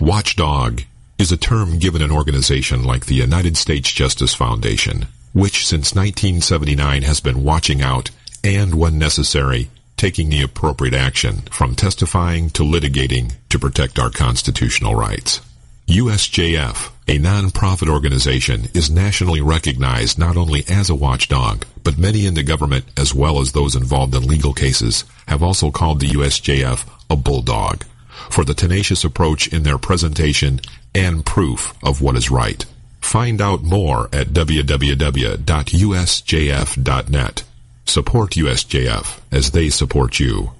[0.00, 0.82] Watchdog
[1.18, 7.02] is a term given an organization like the United States Justice Foundation, which since 1979
[7.02, 8.10] has been watching out
[8.42, 9.68] and, when necessary,
[9.98, 15.40] taking the appropriate action from testifying to litigating to protect our constitutional rights.
[15.88, 22.34] USJF, a non-profit organization, is nationally recognized not only as a watchdog, but many in
[22.34, 26.86] the government, as well as those involved in legal cases, have also called the USJF
[27.08, 27.84] a bulldog
[28.28, 30.60] for the tenacious approach in their presentation
[30.94, 32.66] and proof of what is right.
[33.00, 35.42] Find out more at www.usjf.net.
[37.86, 40.50] Support USJF as they support you.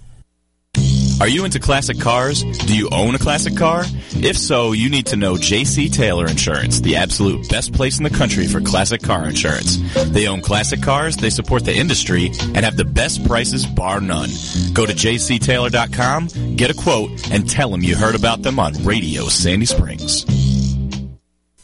[1.20, 2.44] Are you into classic cars?
[2.44, 3.84] Do you own a classic car?
[4.10, 8.10] If so, you need to know JC Taylor Insurance, the absolute best place in the
[8.10, 9.78] country for classic car insurance.
[10.10, 14.30] They own classic cars, they support the industry, and have the best prices bar none.
[14.72, 19.24] Go to jctaylor.com, get a quote, and tell them you heard about them on Radio
[19.24, 20.24] Sandy Springs.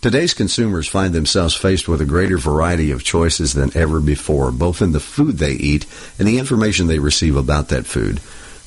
[0.04, 4.82] Today's consumers find themselves faced with a greater variety of choices than ever before, both
[4.82, 5.86] in the food they eat
[6.18, 8.20] and the information they receive about that food.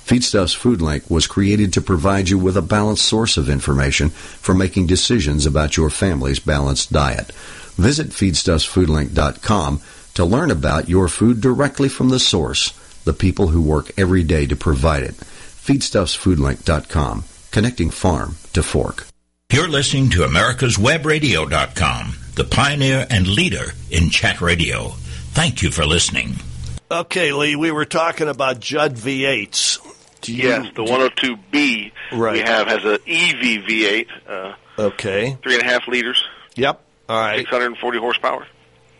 [0.07, 4.55] Feedstuffs Food Link was created to provide you with a balanced source of information for
[4.55, 7.33] making decisions about your family's balanced diet.
[7.75, 9.81] Visit feedstuffsfoodlink.com
[10.13, 12.71] to learn about your food directly from the source,
[13.03, 15.15] the people who work every day to provide it.
[15.15, 19.07] Feedstuffsfoodlink.com, connecting farm to fork.
[19.51, 24.91] You're listening to americaswebradio.com, the pioneer and leader in chat radio.
[25.35, 26.35] Thank you for listening.
[26.89, 29.79] Okay, Lee, we were talking about Judd V8s.
[30.21, 32.33] Do you, yes, the 102B Right.
[32.33, 35.37] we have has a EV V8, uh, Okay.
[35.43, 36.23] three and a half liters,
[36.55, 36.81] Yep.
[37.09, 37.37] All right.
[37.37, 38.47] 640 horsepower.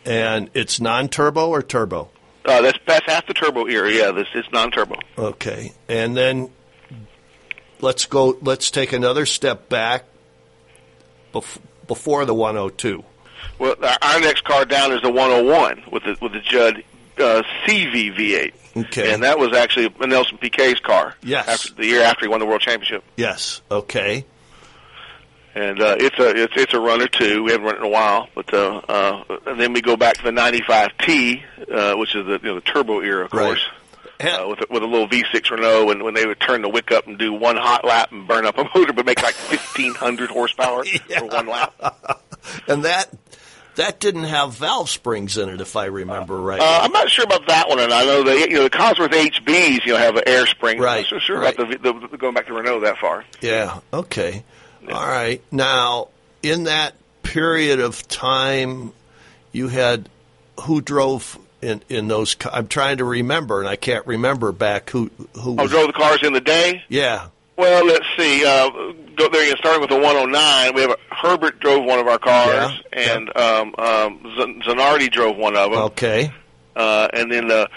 [0.06, 2.10] And it's non-turbo or turbo?
[2.46, 3.92] Uh, that's that's half the turbo era.
[3.92, 4.96] Yeah, this is non-turbo.
[5.18, 5.74] Okay.
[5.90, 6.50] And then
[7.82, 8.38] let's go.
[8.42, 10.06] Let's take another step back.
[11.34, 11.58] Bef-
[11.88, 13.04] before the 102.
[13.60, 16.84] Well, our- our next car down is the 101 with the with the Judd
[17.20, 18.54] uh, CV V8.
[18.78, 19.14] Okay.
[19.14, 21.16] And that was actually Nelson Piquet's car.
[21.24, 21.48] Yes.
[21.48, 23.04] After, the year after he won the world championship.
[23.16, 23.62] Yes.
[23.72, 24.26] Okay.
[25.56, 27.44] And uh, it's a it's it's a runner too.
[27.44, 30.18] We haven't run it in a while, but uh, uh, and then we go back
[30.18, 31.42] to the '95T,
[31.74, 33.46] uh, which is the you know the turbo era, of Right.
[33.58, 33.66] course,
[34.20, 36.92] uh, with a, with a little V6 Renault, and when they would turn the wick
[36.92, 40.30] up and do one hot lap and burn up a motor, but make like 1,500
[40.30, 40.84] horsepower
[41.18, 41.74] for one lap.
[42.70, 43.10] And that
[43.78, 46.60] that didn't have valve springs in it, if I remember right.
[46.60, 49.12] Uh, I'm not sure about that one, and I know the you know the Cosworth
[49.12, 50.80] HBs you know have an air spring.
[50.80, 53.24] Right, I'm not so sure about the, the, the going back to Renault that far.
[53.42, 53.80] Yeah.
[53.94, 54.44] Okay.
[54.92, 55.42] All right.
[55.52, 56.10] Now,
[56.44, 58.94] in that period of time,
[59.52, 60.10] you had
[60.62, 62.36] who drove in in those.
[62.52, 65.58] I'm trying to remember, and I can't remember back who who.
[65.58, 66.84] I Was, drove the cars in the day.
[66.90, 67.28] yeah.
[67.58, 68.46] Well, let's see.
[68.46, 68.70] Uh,
[69.16, 69.56] go there again.
[69.58, 73.38] Starting with the 109, we have a, Herbert drove one of our cars, Yeah, and
[73.38, 74.20] um, um,
[74.64, 75.80] Zanardi drove one of them.
[75.86, 76.32] Okay.
[76.76, 77.68] Uh, and then the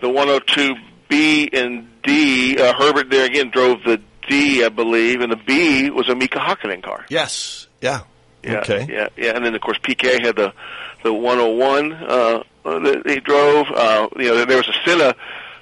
[0.00, 5.36] the 102B and D, uh, Herbert there again drove the D, I believe, and the
[5.36, 7.04] B was a Mika Hakkinen car.
[7.08, 7.66] Yes.
[7.80, 8.02] Yeah.
[8.42, 8.86] Yeah, Okay.
[8.88, 10.52] Yeah, yeah, and then of course PK had the
[11.02, 13.66] the 101 uh, that he drove.
[13.74, 15.14] Uh, you know, there was a Senna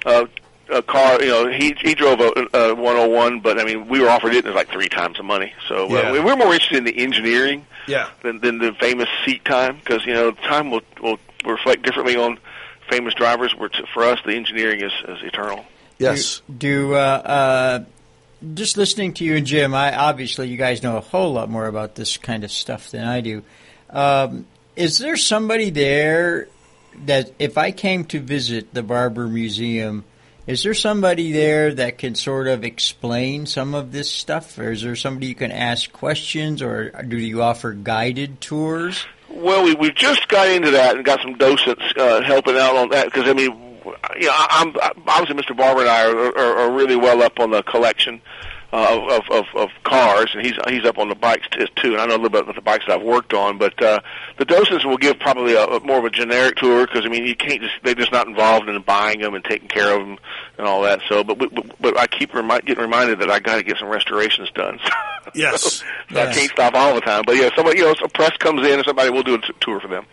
[0.05, 0.25] uh,
[0.69, 1.21] a car.
[1.21, 4.37] You know, he he drove a, a 101, but I mean, we were offered it
[4.39, 5.53] and it was like three times the money.
[5.67, 8.09] So uh, we, we're more interested in the engineering Yeah.
[8.21, 12.39] than than the famous seat time because you know time will will reflect differently on
[12.89, 13.53] famous drivers.
[13.55, 15.65] Where t- for us, the engineering is, is eternal.
[15.99, 16.41] Yes.
[16.49, 17.83] Do, do uh, uh,
[18.53, 21.67] just listening to you and Jim, I obviously you guys know a whole lot more
[21.67, 23.43] about this kind of stuff than I do.
[23.89, 24.45] Um,
[24.75, 26.47] is there somebody there
[27.05, 30.03] that if I came to visit the Barber Museum,
[30.45, 34.81] is there somebody there that can sort of explain some of this stuff, or is
[34.81, 39.05] there somebody you can ask questions, or do you offer guided tours?
[39.29, 42.89] Well, we we just got into that and got some docents uh, helping out on
[42.89, 43.51] that because I mean,
[44.19, 44.75] you know, I'm
[45.07, 45.57] obviously Mr.
[45.57, 48.21] Barber and I are, are, are really well up on the collection
[48.73, 51.93] uh, of, of of cars, and he's he's up on the bikes too.
[51.93, 54.01] And I know a little bit about the bikes that I've worked on, but uh,
[54.39, 57.23] the docents will give probably a, a more of a generic tour because I mean,
[57.23, 60.17] you can't just they're just not involved in buying them and taking care of them
[60.57, 61.01] and all that.
[61.07, 63.89] So, but but, but I keep remi- getting reminded that I got to get some
[63.89, 64.79] restorations done.
[65.33, 65.81] Yes.
[66.11, 67.23] so I can't stop all the time.
[67.25, 69.53] But yeah, somebody you know, a press comes in and somebody will do a t-
[69.61, 70.05] tour for them.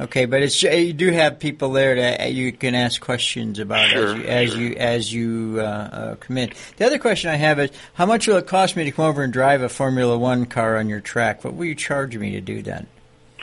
[0.00, 4.14] Okay, but it's you do have people there that you can ask questions about Sure,
[4.14, 4.60] as you as sure.
[4.60, 6.52] you as you uh, uh, come in.
[6.76, 9.24] The other question I have is, how much will it cost me to come over
[9.24, 11.42] and drive a Formula One car on your track?
[11.42, 12.86] What will you charge me to do that?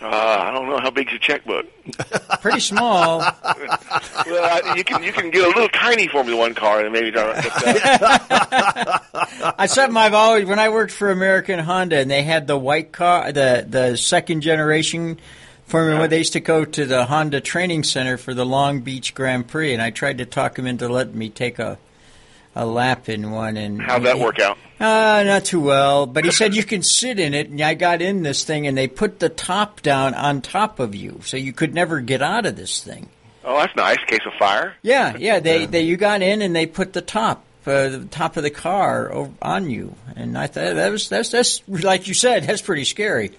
[0.02, 1.66] Uh, I don't know how big's your checkbook.
[2.42, 3.20] Pretty small.
[3.20, 7.12] well, I, you can you can get a little tiny Formula One car and maybe
[7.12, 7.52] drive it.
[9.12, 12.58] But, uh, something I've always when I worked for American Honda and they had the
[12.58, 15.20] white car, the the second generation
[15.66, 16.10] Formula One.
[16.10, 19.74] They used to go to the Honda Training Center for the Long Beach Grand Prix,
[19.74, 21.78] and I tried to talk him into letting me take a
[22.56, 23.58] a lap in one.
[23.58, 24.58] And How'd that work out?
[24.80, 26.06] Uh, not too well.
[26.06, 28.78] But he said you can sit in it, and I got in this thing, and
[28.78, 32.46] they put the top down on top of you, so you could never get out
[32.46, 33.10] of this thing.
[33.44, 33.98] Oh, that's nice.
[34.08, 34.76] Case of fire.
[34.82, 35.40] Yeah, yeah.
[35.46, 37.44] They they you got in, and they put the top.
[37.66, 41.30] Uh, the top of the car over, on you, and I thought that was that's
[41.30, 43.32] that's like you said, that's pretty scary.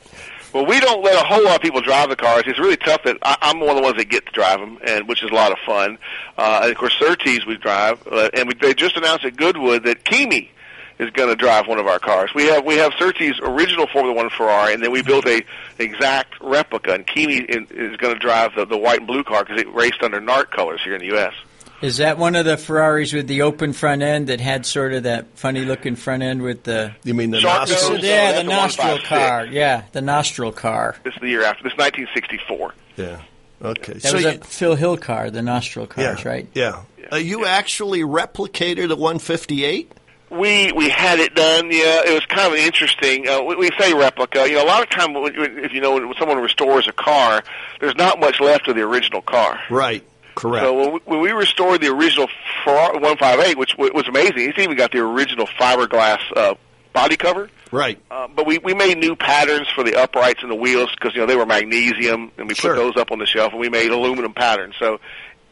[0.56, 2.44] Well, we don't let a whole lot of people drive the cars.
[2.46, 4.78] It's really tough that I, I'm one of the ones that get to drive them,
[4.86, 5.98] and which is a lot of fun.
[6.38, 9.84] Uh, and of course, Surtees we drive, uh, and we, they just announced at Goodwood
[9.84, 10.50] that Kimi
[10.98, 12.30] is going to drive one of our cars.
[12.34, 15.42] We have we have Surtees original Formula One Ferrari, and then we built a
[15.78, 16.94] exact replica.
[16.94, 20.02] And Kimi is going to drive the, the white and blue car because it raced
[20.02, 21.34] under NART colors here in the U.S.
[21.82, 25.02] Is that one of the Ferraris with the open front end that had sort of
[25.02, 26.92] that funny looking front end with the?
[27.04, 27.90] You mean the Shark nostrils?
[27.90, 28.02] nose?
[28.04, 29.46] Yeah, that's the the nostril car.
[29.46, 30.96] Yeah, the nostril car.
[31.04, 31.62] This is the year after.
[31.64, 32.74] This is 1964.
[32.96, 33.20] Yeah.
[33.62, 33.92] Okay.
[33.94, 36.48] That so was you, a Phil Hill car, the nostril cars, yeah, right?
[36.54, 36.82] Yeah.
[37.12, 39.92] Uh, you actually replicated a 158?
[40.28, 41.66] We we had it done.
[41.70, 43.28] Yeah, it was kind of interesting.
[43.28, 44.48] Uh, we, we say replica.
[44.48, 46.92] You know, a lot of time when, when- if you know when someone restores a
[46.92, 47.44] car,
[47.80, 49.60] there's not much left of the original car.
[49.70, 50.04] Right.
[50.36, 50.64] Correct.
[50.64, 52.28] So when we, when we restored the original
[52.62, 56.54] Ferrari 158, which was amazing, it's even got the original fiberglass uh,
[56.92, 57.50] body cover.
[57.72, 57.98] right.
[58.10, 61.20] Uh, but we, we made new patterns for the uprights and the wheels because you
[61.20, 62.74] know they were magnesium, and we Sure.
[62.74, 64.74] put those up on the shelf, and we made aluminum patterns.
[64.78, 65.00] So,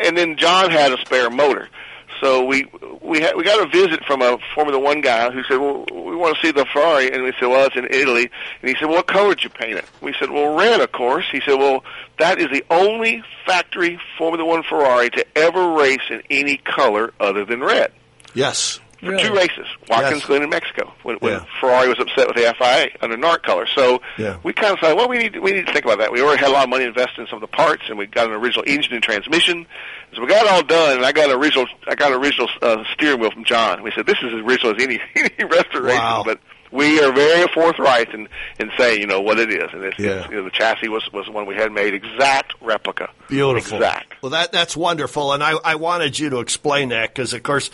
[0.00, 1.68] and then John had a spare motor,
[2.24, 2.66] so we
[3.02, 6.16] we had, we got a visit from a Formula One guy who said, "Well, we
[6.16, 8.30] want to see the Ferrari," and we said, "Well, it's in Italy,"
[8.62, 10.90] and he said, "Well, what color did you paint it?" We said, "Well, red, of
[10.90, 11.84] course." He said, "Well,
[12.18, 17.44] that is the only factory Formula One Ferrari to ever race in any color other
[17.44, 17.92] than red."
[18.32, 18.80] Yes.
[19.04, 19.22] For Really?
[19.28, 20.26] two races, Watkins Yes.
[20.26, 21.44] Glen in Mexico, when, when Yeah.
[21.60, 23.66] Ferrari was upset with the FIA under NART color.
[23.74, 24.36] So Yeah.
[24.42, 26.12] we kind of said, well, we need we need to think about that.
[26.12, 28.06] We already had a lot of money invested in some of the parts, and we
[28.06, 29.66] got an original engine and transmission.
[30.14, 32.48] So we got it all done, and I got an original I got an original
[32.62, 33.82] uh, steering wheel from John.
[33.82, 36.22] We said this is as original as any any restoration, Wow.
[36.24, 36.38] but.
[36.72, 38.28] We are very forthright in,
[38.58, 40.22] in saying, you know, what it is, and it's, Yeah.
[40.22, 43.10] it's, you know, the chassis was was one we had made exact replica.
[43.28, 43.76] Beautiful.
[43.76, 44.14] Exact.
[44.22, 47.70] Well, that that's wonderful, and I, I wanted you to explain that because, of course,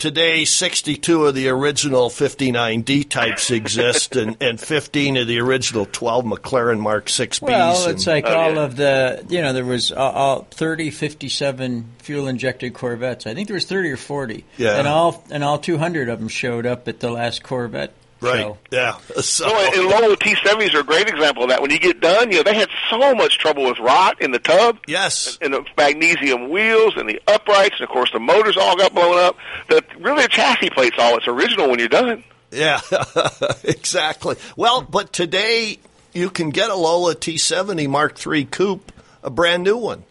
[0.00, 5.86] today 62 of the original 59 D types exist, and, and 15 of the original
[5.86, 7.42] 12 McLaren Mark 6Bs.
[7.42, 8.60] Well, it's and- like Oh, all yeah.
[8.64, 13.26] of the, you know, there was uh, all 30, 57 fuel injected Corvettes.
[13.26, 14.44] I think there was 30 or 40.
[14.56, 14.78] Yeah.
[14.78, 18.58] And all and all 200 of them showed up at the last Corvette right, show.
[18.70, 18.98] yeah.
[19.22, 21.60] So, Oh, and Lola T70s are a great example of that.
[21.62, 24.38] When you get done, you know, they had so much trouble with rot in the
[24.38, 24.78] tub.
[24.86, 28.94] yes, and the magnesium wheels and the uprights, and of course the motors all got
[28.94, 29.36] blown up.
[29.68, 32.24] The really the chassis plate's all it's original when you're done.
[32.50, 32.80] yeah,
[33.64, 34.36] exactly.
[34.56, 35.78] Well, but today
[36.12, 38.92] you can get a Lola T70 Mark III coupe,
[39.22, 40.04] a brand new one.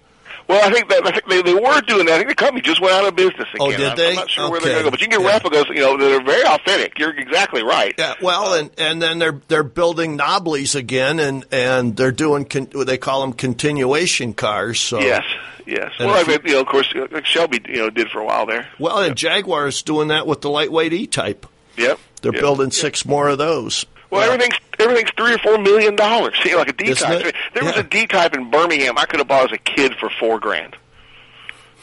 [0.49, 2.15] Well, I think that I think they, they were doing that.
[2.15, 3.57] I think the company just went out of business again.
[3.61, 4.09] Oh, did I'm, they?
[4.09, 5.33] I'm not sure where they're going to go, but you can get Yeah.
[5.35, 6.97] replicas, you know, they're very authentic.
[6.97, 7.93] You're exactly right.
[7.97, 12.67] Yeah, well, and and then they're they're building Knobblies again, and and they're doing con-
[12.73, 14.79] what they call them continuation cars.
[14.81, 15.23] So Yes,
[15.67, 15.91] yes.
[15.99, 18.19] And well, I you- mean, you know, of course, uh, Shelby, you know, did for
[18.19, 18.67] a while there.
[18.79, 21.45] well, and Jaguar is doing that with the lightweight E type.
[21.77, 21.99] Yep.
[22.23, 22.41] They're Yep.
[22.41, 23.85] building six more of those.
[24.09, 26.35] Well, everything's everything's three or four million dollars.
[26.43, 27.25] See, like a D Isn't type.
[27.25, 27.35] it?
[27.53, 30.09] There was a D type in Birmingham I could have bought as a kid for
[30.09, 30.75] four grand.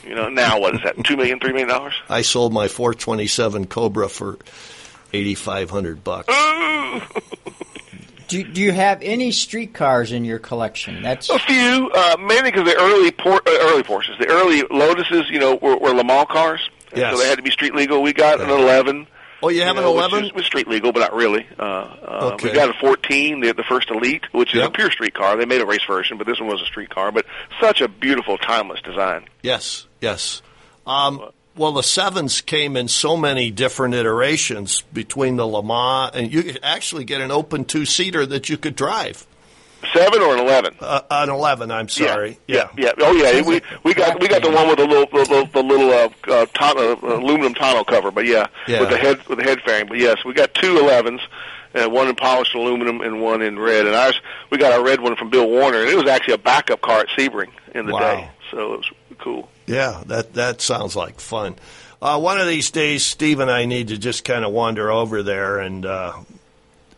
[0.05, 0.97] You know, now what is that?
[1.05, 1.95] Two million, three million dollars?
[2.09, 4.39] I sold my 427 Cobra for
[5.13, 6.33] 8,500 bucks.
[8.29, 11.01] Do, do you have any street cars in your collection?
[11.01, 15.31] That's A few, uh, mainly because the early por- uh, early Porsches, the early Lotuses,
[15.31, 17.13] you know, were, were Le Mans cars, Yes.
[17.15, 18.03] so they had to be street legal.
[18.03, 19.07] We got an eleven.
[19.43, 20.25] Oh, you have an know, which 11?
[20.27, 21.47] is- was street legal, but not really.
[21.59, 22.49] Uh, uh, Okay.
[22.49, 24.69] We got a 14, the, the first Elite, which is Yep.
[24.69, 25.37] a pure street car.
[25.37, 27.13] They made a race version, but this one was a street car.
[27.13, 27.27] But
[27.61, 29.27] such a beautiful, timeless design.
[29.43, 30.41] Yes, yes.
[30.87, 36.33] Um, well, the sevens came in so many different iterations between the Le Mans, and
[36.33, 39.27] you could actually get an open two seater that you could drive.
[39.93, 40.75] Seven or an eleven?
[40.81, 42.39] Uh, an 11, I'm sorry.
[42.49, 42.93] Yeah, yeah.
[42.99, 43.41] Oh, yeah.
[43.43, 46.09] We we got we got the one with the little the, little- the little uh,
[46.33, 48.81] uh, ton, uh, aluminum tonneau cover, but yeah, Yeah.
[48.81, 49.87] with the head with the head fairing.
[49.89, 51.21] But yes, we got two 11s,
[51.75, 53.87] uh, one in polished aluminum and one in red.
[53.87, 54.21] And ours,
[54.51, 57.01] we got our red one from Bill Warner, and it was actually a backup car
[57.01, 58.01] at Sebring in the Wow.
[58.01, 59.49] day, so it was cool.
[59.67, 61.55] Yeah, that that sounds like fun.
[62.03, 65.23] Uh, one of these days, Steve and I need to just kind of wander over
[65.23, 66.13] there, and uh,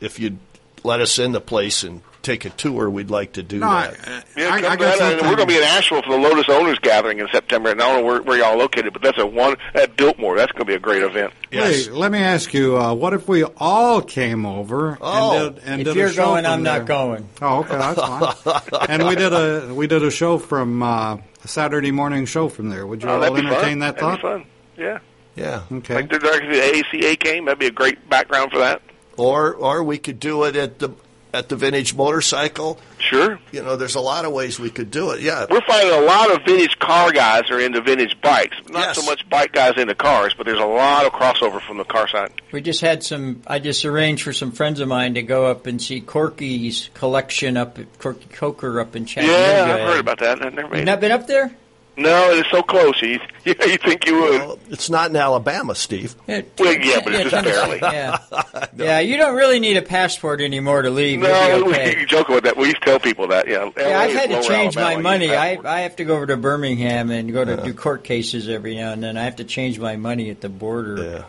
[0.00, 0.38] if you'd
[0.84, 3.86] let us in the place and take a tour, we'd like to do No, I,
[3.88, 4.26] that.
[4.36, 5.18] Yeah, I, I got down, and something.
[5.28, 7.70] we're going to be in Asheville for the Lotus Owners Gathering in September.
[7.70, 10.36] And I don't know where, where y'all are located, but that's a one at Biltmore.
[10.36, 11.32] That's going to be a great event.
[11.50, 11.86] yes.
[11.86, 15.64] Hey, let me ask you, uh, what if we all came over Oh, and did,
[15.64, 17.28] and if did you're a show going, I'm not going.
[17.40, 18.00] Oh, okay, that's
[18.42, 18.62] fine.
[18.88, 22.68] and we did a we did a show from uh, a Saturday morning show from
[22.68, 22.86] there.
[22.86, 23.78] Would you Oh, all entertain fun.
[23.80, 24.16] that that'd thought?
[24.18, 24.44] Be fun.
[24.76, 24.98] Yeah.
[25.36, 25.62] Yeah.
[25.72, 25.94] Okay.
[25.94, 26.78] Like the directly the
[27.10, 28.82] ACA came, that'd be a great background for that.
[29.16, 30.90] Or or we could do it at the
[31.34, 32.78] at the vintage motorcycle.
[32.98, 33.38] Sure.
[33.52, 35.20] You know, there's a lot of ways we could do it.
[35.20, 35.46] Yeah.
[35.50, 38.56] We're finding a lot of vintage car guys are into vintage bikes.
[38.68, 38.96] Not Yes.
[38.96, 42.08] so much bike guys into cars, but there's a lot of crossover from the car
[42.08, 42.32] side.
[42.52, 43.42] We just had some.
[43.46, 47.56] I just arranged for some friends of mine to go up and see Corky's collection
[47.56, 49.38] up at Corky Coker up in Chattanooga.
[49.38, 50.44] Yeah, I've heard about that.
[50.44, 51.54] I've never You've not been up there?
[51.98, 53.02] No, it's so close.
[53.02, 54.30] You, you, you think you would?
[54.40, 56.14] Well, it's not in Alabama, Steve.
[56.28, 57.78] Yeah, Well, yeah, but it's just barely.
[57.82, 58.18] Yeah.
[58.76, 61.18] yeah, you don't really need a passport anymore to leave.
[61.20, 62.04] No, You'll we, okay.
[62.08, 62.56] joke about that.
[62.56, 63.48] We used to tell people that.
[63.48, 65.34] Yeah, Yeah, LA I've had to lower change my money.
[65.34, 65.58] I.
[65.64, 68.92] I have to go over to Birmingham and go to do court cases every now
[68.92, 69.16] and then.
[69.16, 71.02] I have to change my money at the border.
[71.02, 71.24] Yeah.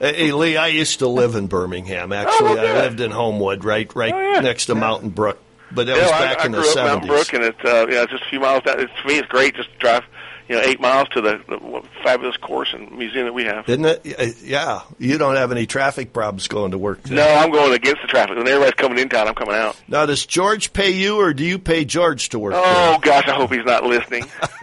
[0.00, 2.12] Hey, hey, Lee, I used to live in Birmingham.
[2.12, 2.70] Oh, actually, Oh, okay.
[2.70, 4.40] I lived in Homewood, right, right Oh, yeah.
[4.40, 5.38] next to Mountain Brook.
[5.72, 7.08] But that was back I, in I grew up in seventies.
[7.08, 8.80] Brook, and it's uh, yeah, it's just a few miles down.
[8.80, 10.02] It's, for me, it's great just to drive,
[10.48, 13.68] you know, eight miles to the, the fabulous course and museum that we have.
[13.68, 14.04] Isn't it?
[14.42, 17.08] Yeah, you don't have any traffic problems going to work.
[17.08, 18.36] No, I'm going against the traffic.
[18.36, 19.80] When everybody's coming in town, I'm coming out.
[19.86, 22.54] Now, does George pay you, or do you pay George to work?
[22.56, 24.24] Oh gosh, I hope he's not listening.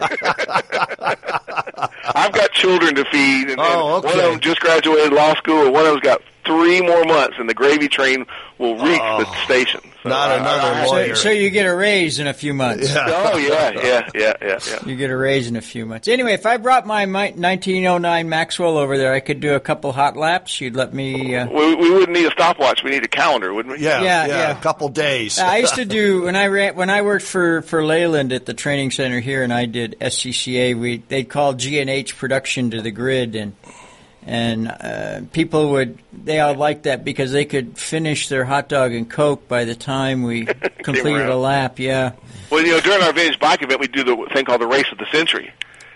[2.14, 4.08] I've got children to feed, and, and Oh, okay.
[4.08, 7.36] one of them just graduated law school, and one of them's got three more months,
[7.38, 8.26] and the gravy train
[8.58, 9.80] will reach the station.
[9.84, 11.14] So Oh, Not I- another I- I- So, lawyer.
[11.16, 12.92] so you get a raise in a few months.
[12.96, 14.78] Oh yeah, yeah, yeah, yeah, yeah.
[14.86, 16.08] You get a raise in a few months.
[16.08, 19.92] Anyway, if I brought my mi- 1909 Maxwell over there, I could do a couple
[19.92, 20.60] hot laps.
[20.60, 21.34] You'd let me.
[21.36, 22.82] Uh, We, we wouldn't need a stopwatch.
[22.84, 23.84] We need a calendar, wouldn't we?
[23.84, 24.50] yeah, Yeah, yeah, yeah.
[24.58, 25.38] a couple days.
[25.38, 28.54] I used to do when I ran when I worked for for Leyland at the
[28.54, 30.74] training center here, and I did SCCA.
[30.78, 33.54] We they'd call G and H production to the grid, and
[34.28, 38.92] and uh, people would they all liked that because they could finish their hot dog
[38.92, 40.44] and coke by the time we
[40.82, 41.78] completed a lap.
[41.78, 42.12] Yeah,
[42.50, 44.86] Well, you know, during our vintage bike event, we do the thing called the race
[44.92, 45.50] of the century,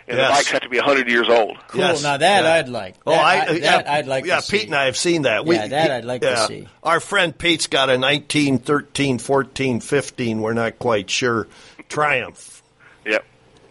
[0.09, 0.29] and Yes.
[0.29, 1.59] the bikes have to be 100 years old.
[1.69, 1.81] cool.
[1.81, 2.53] Yes, now that yeah.
[2.55, 2.95] I'd like.
[3.07, 4.25] Oh, That- I, I- yeah, that I'd like.
[4.25, 4.59] Yeah, to see.
[4.59, 5.47] Pete and I have seen that.
[5.47, 6.69] Yeah, that I'd like to see.
[6.83, 10.41] Our friend Pete's got a 1913, 14, 15.
[10.41, 11.47] We're not quite sure.
[11.89, 12.63] Triumph,
[13.05, 13.25] Yep.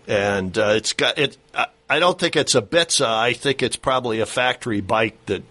[0.08, 1.38] and uh, it's got it.
[1.56, 3.06] I, I don't think it's a Bitsa.
[3.08, 5.44] I think it's probably a factory bike that.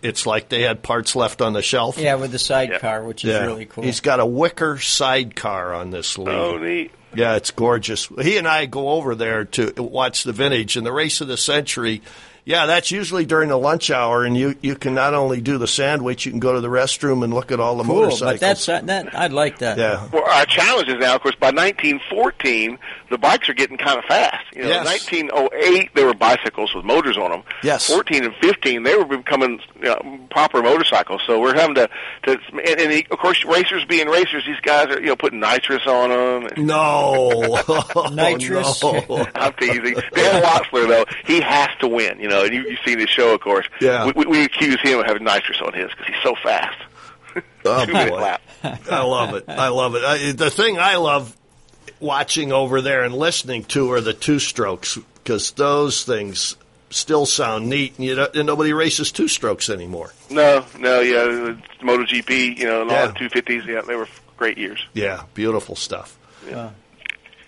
[0.00, 1.98] It's like they had parts left on the shelf.
[1.98, 3.44] Yeah, with the sidecar, which is Yeah.
[3.44, 3.84] really cool.
[3.84, 6.34] He's got a wicker sidecar on this lead.
[6.34, 6.90] Oh, neat.
[7.14, 8.08] Yeah, it's gorgeous.
[8.22, 11.36] He and I go over there to watch the vintage and the race of the
[11.36, 12.00] century.
[12.46, 15.66] Yeah, that's usually during the lunch hour, and you, you can not only do the
[15.66, 18.32] sandwich, you can go to the restroom and look at all the cool, motorcycles.
[18.34, 19.16] but that's uh, that.
[19.16, 19.78] I'd like that.
[19.78, 22.78] yeah, Well, our challenge is now, of course, by 1914,
[23.10, 24.44] the bikes are getting kind of fast.
[24.54, 24.86] You know, Yes.
[25.10, 27.42] 1908, there were bicycles with motors on them.
[27.62, 27.86] Yes.
[27.88, 31.22] 14 and 15, they were becoming you know, proper motorcycles.
[31.26, 31.88] So we're having to,
[32.24, 35.86] to and, and of course, racers being racers, these guys are, you know, putting nitrous
[35.86, 36.50] on them.
[36.54, 37.62] And, no
[38.12, 38.82] Nitrous.
[38.82, 39.26] no.
[39.34, 39.94] I'm teasing.
[40.14, 42.20] Dan Watsler, though, he has to win.
[42.20, 43.66] You know, and you, you've seen his show, of course.
[43.80, 44.06] Yeah.
[44.06, 46.76] We, we, we accuse him of having nitrous on his because he's so fast.
[47.64, 48.10] Oh, Two boy.
[48.20, 48.42] lap.
[48.90, 49.44] I love it.
[49.48, 50.02] I love it.
[50.04, 51.36] I, the thing I love
[52.00, 56.56] watching over there and listening to are the two strokes because those things
[56.90, 60.12] still sound neat, and, you don't, and nobody races two strokes anymore.
[60.30, 63.00] No, no, yeah, MotoGP, you know, and Yeah.
[63.00, 64.06] all the 250s, yeah, they were
[64.36, 64.84] great years.
[64.92, 66.16] Yeah, beautiful stuff.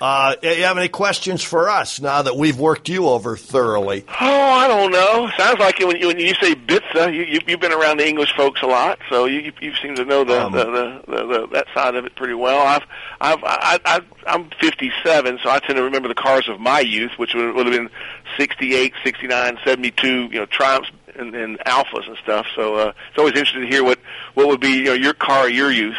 [0.01, 4.05] Uh, you have any questions for us now that we've worked you over thoroughly?
[4.09, 4.15] Oh,
[4.51, 5.31] I don't know.
[5.39, 8.35] Sounds like when you, when you say Bitsa, you, you, you've been around the English
[8.37, 11.27] folks a lot, so you, you, you seem to know the, Um, the, the, the,
[11.27, 12.67] the that side of it pretty well.
[12.67, 12.83] I've,
[13.21, 17.13] I've, I, I, I'm 57, so I tend to remember the cars of my youth,
[17.17, 17.91] which would, would have been
[18.37, 22.47] 68, 69, 72, you know, Triumphs and, and Alfas and stuff.
[22.55, 23.99] So uh, it's always interesting to hear what
[24.35, 25.97] what would be you know your car of your youth.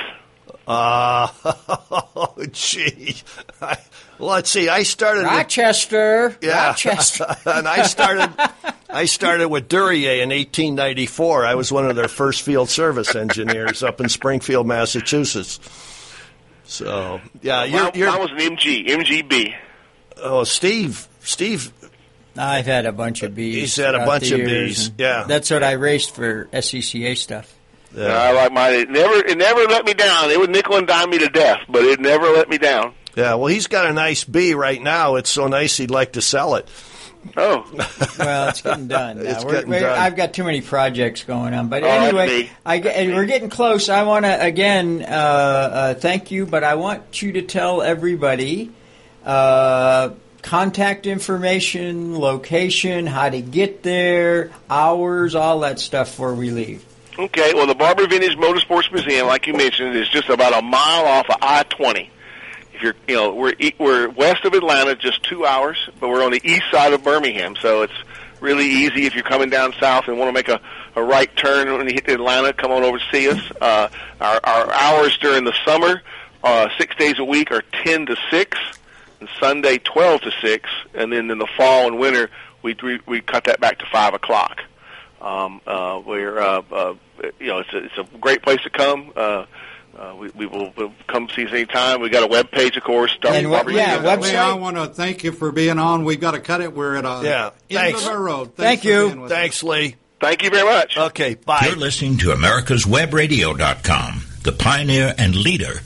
[0.68, 1.30] Uh,
[2.52, 3.16] gee.
[3.62, 3.78] I,
[4.20, 4.68] let's see.
[4.68, 6.68] I started with Rochester, Yeah.
[6.68, 7.26] Rochester.
[7.46, 8.30] and I started
[8.90, 11.46] I started with Duryea in 1894.
[11.46, 15.60] I was one of their first field service engineers up in Springfield, Massachusetts.
[16.66, 19.56] So, yeah, you're, Mine, you're mine was an MG, MGB.
[20.18, 21.72] oh, Steve, Steve,
[22.38, 23.56] I've had a bunch of bees.
[23.56, 25.24] He's had a bunch of years, bees, yeah.
[25.26, 27.54] that's what I raced for SCCA stuff.
[27.96, 28.74] Uh, I like mine.
[28.74, 30.30] It never, it never let me down.
[30.32, 32.94] It would nickel and dime me to death, but it never let me down.
[33.16, 35.16] yeah, well, he's got a nice bee right now.
[35.16, 36.68] It's so nice he'd like to sell it.
[37.36, 37.66] Oh,
[38.20, 39.18] Well, it's getting done.
[39.18, 39.30] Now.
[39.32, 39.98] It's We're- getting we're- done.
[40.00, 41.68] I've got too many projects going on.
[41.70, 42.50] But Oh, anyway, me.
[42.66, 43.90] I, get- we're getting close.
[43.90, 48.72] I want to again uh, uh, thank you, but I want you to tell everybody
[49.26, 50.12] uh,
[50.42, 56.86] contact information, location, how to get there, hours, all that stuff before we leave.
[57.18, 57.54] Okay.
[57.54, 61.30] Well, the Barber Vintage Motorsports Museum, like you mentioned, is just about a mile off
[61.30, 62.10] of I-20.
[62.74, 66.32] If you're, you know, we're we're west of Atlanta, just two hours, but we're on
[66.32, 67.94] the east side of Birmingham, so it's
[68.40, 70.62] really easy if you're coming down south and want to make a,
[70.96, 72.54] a right turn when you hit Atlanta.
[72.54, 73.42] Come on over to see us.
[73.60, 73.90] Uh,
[74.22, 76.04] our, our hours during the summer,
[76.44, 78.60] uh, six days a week, are ten to six,
[79.20, 82.30] and Sunday twelve to six, and then in the fall and winter
[82.62, 84.62] we we, we cut that back to five o'clock.
[85.22, 86.94] Um, uh, we're uh, uh,
[87.40, 89.12] you know it's a, it's a great place to come.
[89.16, 89.46] Uh,
[89.98, 92.02] uh, we, we will we'll come see us anytime.
[92.02, 93.18] We got a web page, of course.
[93.28, 94.36] And what- yeah, Well, website.
[94.36, 96.04] I want to thank you for being on.
[96.06, 96.76] We've got to cut it.
[96.76, 97.54] We're at a Yeah, end
[97.94, 98.06] thanks.
[98.06, 98.56] of our road.
[98.56, 99.08] Thank Thanks for you.
[99.08, 99.38] being with us.
[99.38, 99.96] Thanks, Lee.
[100.20, 100.98] Thank you very much.
[100.98, 101.64] Okay, bye.
[101.68, 105.82] You're listening to America'sWebRadio.com, the pioneer and leader